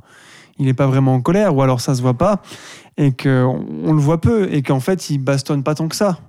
il 0.59 0.65
n'est 0.65 0.73
pas 0.73 0.85
vraiment 0.87 1.13
en 1.15 1.21
colère, 1.21 1.55
ou 1.55 1.61
alors 1.61 1.81
ça 1.81 1.95
se 1.95 2.01
voit 2.01 2.13
pas, 2.13 2.41
et 2.97 3.11
qu'on 3.11 3.65
on 3.83 3.93
le 3.93 3.99
voit 3.99 4.21
peu, 4.21 4.47
et 4.53 4.61
qu'en 4.61 4.79
fait 4.79 5.09
il 5.09 5.17
bastonne 5.17 5.63
pas 5.63 5.75
tant 5.75 5.87
que 5.87 5.95
ça. 5.95 6.19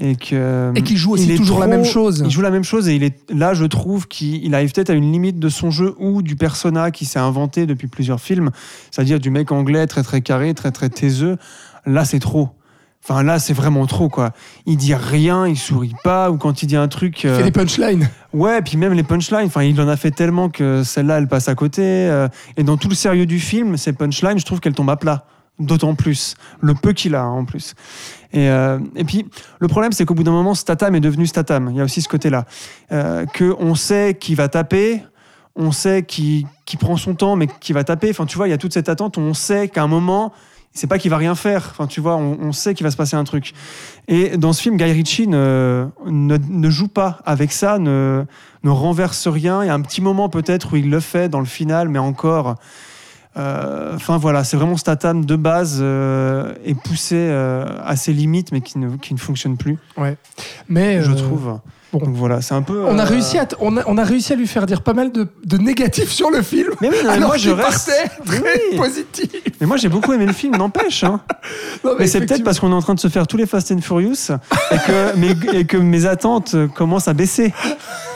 Et 0.00 0.16
que 0.16 0.72
Et 0.74 0.82
qu'il 0.82 0.96
joue 0.96 1.12
aussi 1.12 1.34
toujours 1.36 1.58
la 1.60 1.66
trop- 1.66 1.76
même 1.76 1.84
chose. 1.84 2.22
Il 2.24 2.30
joue 2.30 2.40
la 2.40 2.50
même 2.50 2.64
chose 2.64 2.88
et 2.88 2.94
il 2.94 3.02
est 3.04 3.30
là, 3.30 3.52
je 3.52 3.64
trouve 3.66 4.08
qu'il 4.08 4.42
il 4.44 4.54
arrive 4.54 4.72
peut-être 4.72 4.88
à 4.90 4.94
une 4.94 5.12
limite 5.12 5.38
de 5.38 5.48
son 5.50 5.70
jeu 5.70 5.94
ou 5.98 6.22
du 6.22 6.34
persona 6.34 6.90
qui 6.90 7.04
s'est 7.04 7.18
inventé 7.18 7.66
depuis 7.66 7.88
plusieurs 7.88 8.20
films, 8.20 8.50
c'est-à-dire 8.90 9.20
du 9.20 9.28
mec 9.30 9.52
anglais 9.52 9.86
très 9.86 10.02
très 10.02 10.22
carré, 10.22 10.54
très 10.54 10.70
très 10.70 10.88
taiseux. 10.88 11.36
Là, 11.84 12.04
c'est 12.06 12.20
trop. 12.20 12.48
Enfin, 13.04 13.24
là, 13.24 13.40
c'est 13.40 13.52
vraiment 13.52 13.84
trop, 13.86 14.08
quoi. 14.08 14.30
Il 14.64 14.76
dit 14.76 14.94
rien, 14.94 15.48
il 15.48 15.56
sourit 15.58 15.92
pas, 16.04 16.30
ou 16.30 16.36
quand 16.38 16.62
il 16.62 16.66
dit 16.66 16.76
un 16.76 16.86
truc. 16.86 17.24
Il 17.24 17.30
euh, 17.30 17.36
fait 17.38 17.42
des 17.42 17.50
punchlines. 17.50 18.08
Ouais, 18.32 18.62
puis 18.62 18.76
même 18.76 18.92
les 18.92 19.02
punchlines, 19.02 19.46
enfin, 19.46 19.64
il 19.64 19.78
en 19.80 19.88
a 19.88 19.96
fait 19.96 20.12
tellement 20.12 20.48
que 20.48 20.84
celle-là, 20.84 21.18
elle 21.18 21.26
passe 21.26 21.48
à 21.48 21.56
côté. 21.56 21.82
euh, 21.82 22.28
et 22.56 22.62
dans 22.62 22.76
tout 22.76 22.88
le 22.88 22.94
sérieux 22.94 23.26
du 23.26 23.40
film, 23.40 23.76
ces 23.76 23.92
punchlines, 23.92 24.38
je 24.38 24.44
trouve 24.44 24.60
qu'elles 24.60 24.72
tombent 24.74 24.90
à 24.90 24.96
plat. 24.96 25.26
D'autant 25.62 25.94
plus. 25.94 26.34
Le 26.60 26.74
peu 26.74 26.92
qu'il 26.92 27.14
a, 27.14 27.22
hein, 27.22 27.30
en 27.30 27.44
plus. 27.44 27.74
Et, 28.32 28.48
euh, 28.48 28.78
et 28.96 29.04
puis, 29.04 29.26
le 29.60 29.68
problème, 29.68 29.92
c'est 29.92 30.04
qu'au 30.04 30.14
bout 30.14 30.24
d'un 30.24 30.32
moment, 30.32 30.54
Statham 30.54 30.94
est 30.94 31.00
devenu 31.00 31.26
Statham. 31.26 31.68
Il 31.70 31.76
y 31.76 31.80
a 31.80 31.84
aussi 31.84 32.02
ce 32.02 32.08
côté-là. 32.08 32.46
Euh, 32.90 33.26
que 33.26 33.54
on 33.58 33.74
sait 33.74 34.16
qu'il 34.18 34.36
va 34.36 34.48
taper, 34.48 35.02
on 35.54 35.70
sait 35.70 36.02
qu'il 36.02 36.46
prend 36.80 36.96
son 36.96 37.14
temps, 37.14 37.36
mais 37.36 37.46
qu'il 37.60 37.74
va 37.74 37.84
taper. 37.84 38.10
Enfin, 38.10 38.26
tu 38.26 38.36
vois, 38.36 38.48
il 38.48 38.50
y 38.50 38.54
a 38.54 38.58
toute 38.58 38.72
cette 38.72 38.88
attente. 38.88 39.18
On 39.18 39.34
sait 39.34 39.68
qu'à 39.68 39.82
un 39.82 39.86
moment, 39.86 40.32
c'est 40.72 40.86
pas 40.86 40.98
qu'il 40.98 41.10
va 41.10 41.18
rien 41.18 41.34
faire. 41.34 41.68
Enfin, 41.70 41.86
tu 41.86 42.00
vois, 42.00 42.16
on, 42.16 42.38
on 42.40 42.52
sait 42.52 42.74
qu'il 42.74 42.84
va 42.84 42.90
se 42.90 42.96
passer 42.96 43.14
un 43.14 43.24
truc. 43.24 43.52
Et 44.08 44.36
dans 44.36 44.52
ce 44.52 44.62
film, 44.62 44.76
Guy 44.76 44.90
Ritchie 44.90 45.28
ne, 45.28 45.86
ne, 46.06 46.38
ne 46.38 46.70
joue 46.70 46.88
pas 46.88 47.20
avec 47.24 47.52
ça, 47.52 47.78
ne, 47.78 48.24
ne 48.64 48.70
renverse 48.70 49.28
rien. 49.28 49.62
Il 49.62 49.66
y 49.66 49.70
a 49.70 49.74
un 49.74 49.82
petit 49.82 50.00
moment 50.00 50.28
peut-être 50.28 50.72
où 50.72 50.76
il 50.76 50.90
le 50.90 51.00
fait 51.00 51.28
dans 51.28 51.40
le 51.40 51.46
final, 51.46 51.88
mais 51.88 52.00
encore. 52.00 52.56
Euh, 53.36 53.92
Enfin 53.94 54.18
voilà, 54.18 54.44
c'est 54.44 54.56
vraiment 54.56 54.76
Statham 54.76 55.24
de 55.24 55.36
base 55.36 55.78
euh, 55.80 56.52
et 56.64 56.74
poussé 56.74 57.16
euh, 57.16 57.64
à 57.84 57.96
ses 57.96 58.12
limites, 58.12 58.52
mais 58.52 58.60
qui 58.60 58.78
ne, 58.78 58.96
qui 58.96 59.14
ne 59.14 59.18
fonctionne 59.18 59.56
plus, 59.56 59.78
Mais 60.68 61.02
je 61.02 61.10
euh, 61.10 61.14
trouve. 61.14 61.58
bon. 61.92 61.98
Donc 61.98 62.14
voilà, 62.14 62.40
c'est 62.40 62.54
un 62.54 62.62
peu. 62.62 62.84
On 62.86 62.98
a, 62.98 63.02
euh, 63.02 63.06
réussi 63.06 63.38
à 63.38 63.46
on, 63.60 63.76
a, 63.76 63.82
on 63.86 63.98
a 63.98 64.04
réussi 64.04 64.32
à 64.32 64.36
lui 64.36 64.46
faire 64.46 64.64
dire 64.66 64.80
pas 64.82 64.94
mal 64.94 65.12
de, 65.12 65.28
de 65.44 65.58
négatifs 65.58 66.10
sur 66.10 66.30
le 66.30 66.40
film. 66.42 66.70
Mais 66.80 66.88
oui, 66.88 66.96
non, 67.04 67.10
alors 67.10 67.28
moi 67.28 67.36
je 67.36 67.50
reste. 67.50 67.90
très 68.24 68.40
oui. 68.40 68.76
positif. 68.78 69.30
Mais 69.60 69.66
moi 69.66 69.76
j'ai 69.76 69.88
beaucoup 69.90 70.12
aimé 70.12 70.24
le 70.26 70.32
film, 70.32 70.56
n'empêche. 70.56 71.04
Hein. 71.04 71.20
Mais 71.98 72.06
c'est 72.06 72.20
peut-être 72.20 72.44
parce 72.44 72.60
qu'on 72.60 72.70
est 72.70 72.74
en 72.74 72.82
train 72.82 72.94
de 72.94 73.00
se 73.00 73.08
faire 73.08 73.26
tous 73.26 73.36
les 73.36 73.46
Fast 73.46 73.72
and 73.72 73.80
Furious 73.80 74.30
et 74.70 74.76
que 74.86 75.16
mes, 75.16 75.58
et 75.58 75.64
que 75.66 75.76
mes 75.76 76.06
attentes 76.06 76.56
commencent 76.74 77.08
à 77.08 77.12
baisser 77.14 77.52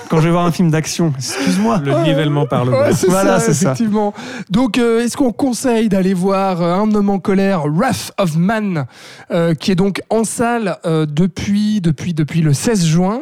quand 0.09 0.19
je 0.21 0.25
vais 0.25 0.31
voir 0.31 0.47
un 0.47 0.53
film 0.53 0.71
d'action. 0.71 1.12
Excuse-moi. 1.16 1.81
Le 1.85 1.92
nivellement 2.05 2.47
par 2.47 2.64
le 2.64 2.71
bas. 2.73 2.88
Ouais, 2.90 2.95
Voilà, 3.09 3.38
ça, 3.40 3.47
c'est 3.47 3.55
ça. 3.55 3.73
effectivement. 3.73 4.14
Donc, 4.51 4.79
euh, 4.79 5.01
est-ce 5.05 5.16
qu'on 5.16 5.33
conseille 5.33 5.88
d'aller 5.88 6.14
voir 6.14 6.62
euh, 6.62 6.75
Un 6.75 6.95
homme 6.95 7.11
en 7.11 7.19
colère, 7.19 7.64
Wrath 7.66 8.12
of 8.19 8.37
Man, 8.37 8.87
euh, 9.31 9.55
qui 9.55 9.73
est 9.73 9.75
donc 9.77 10.01
en 10.11 10.25
salle 10.25 10.79
euh, 10.87 11.07
depuis, 11.09 11.81
depuis, 11.81 12.14
depuis 12.14 12.40
le 12.40 12.53
16 12.53 12.85
juin 12.87 13.21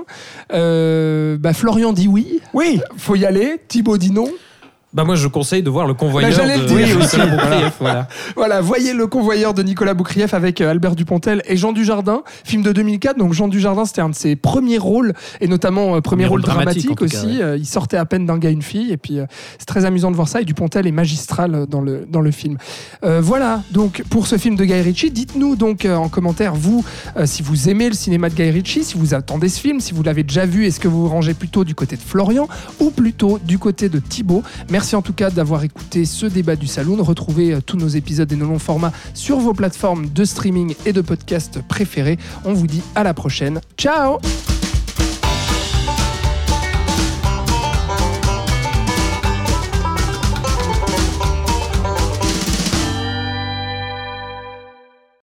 Euh, 0.53 1.37
bah, 1.39 1.53
Florian 1.53 1.93
dit 1.93 2.09
oui, 2.09 2.41
Oui, 2.53 2.81
faut 2.97 3.17
y 3.17 3.25
aller. 3.25 3.57
Thibaut 3.69 3.99
dit 3.99 4.11
non. 4.13 4.29
Bah 4.95 5.05
moi 5.05 5.17
je 5.17 5.27
conseille 5.29 5.63
de 5.63 5.71
voir 5.71 5.87
le 5.87 5.95
convoyeur 5.95 6.31
Bah, 6.31 6.45
de 6.57 6.61
le 6.61 6.67
dire. 6.67 6.77
de 6.89 6.95
Oui, 6.95 7.03
Nicolas 7.03 7.27
Boukrieff, 7.27 7.75
voilà. 7.81 8.09
Voilà, 8.37 8.61
voyez 8.61 8.95
le 8.95 9.07
convoyeur 9.09 9.53
de 9.55 9.63
Nicolas 9.63 9.95
Boukrieff 9.95 10.35
avec 10.35 10.61
euh, 10.61 10.71
Albert 10.71 10.95
Dupontel 10.95 11.43
et 11.47 11.57
Jean 11.57 11.73
Dujardin, 11.73 12.23
film 12.45 12.63
de 12.63 12.73
2004. 12.73 13.19
Donc 13.19 13.33
Jean 13.33 13.49
Dujardin, 13.49 13.85
c'était 13.85 14.03
un 14.03 14.09
de 14.09 14.15
ses 14.15 14.37
premiers 14.37 14.79
rôles, 14.79 15.13
et 15.41 15.49
notamment 15.49 15.97
euh, 15.97 16.01
premier 16.01 16.27
rôle 16.27 16.41
rôle 16.41 16.43
dramatique, 16.43 16.97
cas, 16.97 17.05
aussi. 17.05 17.27
ouais. 17.27 17.43
Euh, 17.43 17.57
il 17.57 17.67
sortait 17.67 17.97
à 17.97 18.05
peine 18.05 18.25
d'un 18.27 18.39
gars, 18.39 18.51
une 18.51 18.63
fille, 18.63 18.93
et 18.93 18.97
puis 18.97 19.19
euh, 19.19 19.27
c'est 19.59 19.67
très 19.67 19.85
amusant 19.85 20.11
de 20.13 20.17
voir 20.17 20.29
ça. 20.29 20.41
Et 20.41 20.45
Dupontel 20.45 20.87
est 20.87 20.93
magistral 20.93 21.67
dans 21.69 21.81
le, 21.81 22.07
dans 22.09 22.21
le 22.21 22.31
film. 22.31 22.57
Euh, 23.05 23.21
voilà, 23.21 23.63
donc 23.73 24.05
pour 24.11 24.29
ce 24.29 24.39
film 24.39 24.55
de 24.55 24.65
Guy 24.65 24.75
Ritchie, 24.81 25.11
dites-nous 25.11 25.57
donc 25.57 25.87
en 25.87 26.09
commentaire, 26.09 26.55
vous, 26.55 26.85
si 27.25 27.43
vous 27.43 27.69
aimez 27.69 27.89
le 27.89 27.95
cinéma 27.95 28.29
de 28.29 28.35
Guy 28.35 28.51
Ritchie, 28.51 28.85
si 28.85 28.97
vous 28.97 29.15
attendez 29.15 29.49
ce 29.49 29.59
film, 29.61 29.81
si 29.81 29.93
vous 29.93 30.03
l'avez 30.05 30.23
déjà 30.23 30.47
vu, 30.47 30.67
est-ce 30.67 30.79
que 30.79 30.87
vous 30.89 31.03
vous 31.03 31.09
rangez 31.09 31.35
plutôt 31.35 31.65
du 31.65 31.75
côté 31.75 31.97
de 31.97 32.01
Florian 32.03 32.47
ou 32.81 32.91
plutôt 32.91 33.39
du 33.45 33.59
côté 33.59 33.89
de 33.89 33.99
Thibaut? 33.99 34.43
Merci 34.71 34.84
en 34.93 35.03
tout 35.03 35.15
cas 35.15 35.31
d'avoir 35.31 35.65
écouté 35.65 36.05
ce 36.05 36.27
débat 36.27 36.57
du 36.57 36.67
Saloon. 36.67 37.03
Retrouvez 37.03 37.55
euh, 37.55 37.61
tous 37.65 37.79
nos 37.79 37.89
épisodes 37.89 38.31
et 38.31 38.37
nos 38.37 38.47
longs 38.47 38.59
formats 38.59 38.93
sur 39.15 39.39
vos 39.39 39.55
plateformes 39.55 40.09
de 40.11 40.25
streaming 40.25 40.75
et 40.85 40.93
de 40.93 41.01
podcast 41.01 41.61
préférées. 41.67 42.19
On 42.45 42.53
vous 42.53 42.67
dit 42.67 42.83
à 42.95 43.03
la 43.03 43.15
prochaine. 43.15 43.61
Ciao 43.79 44.19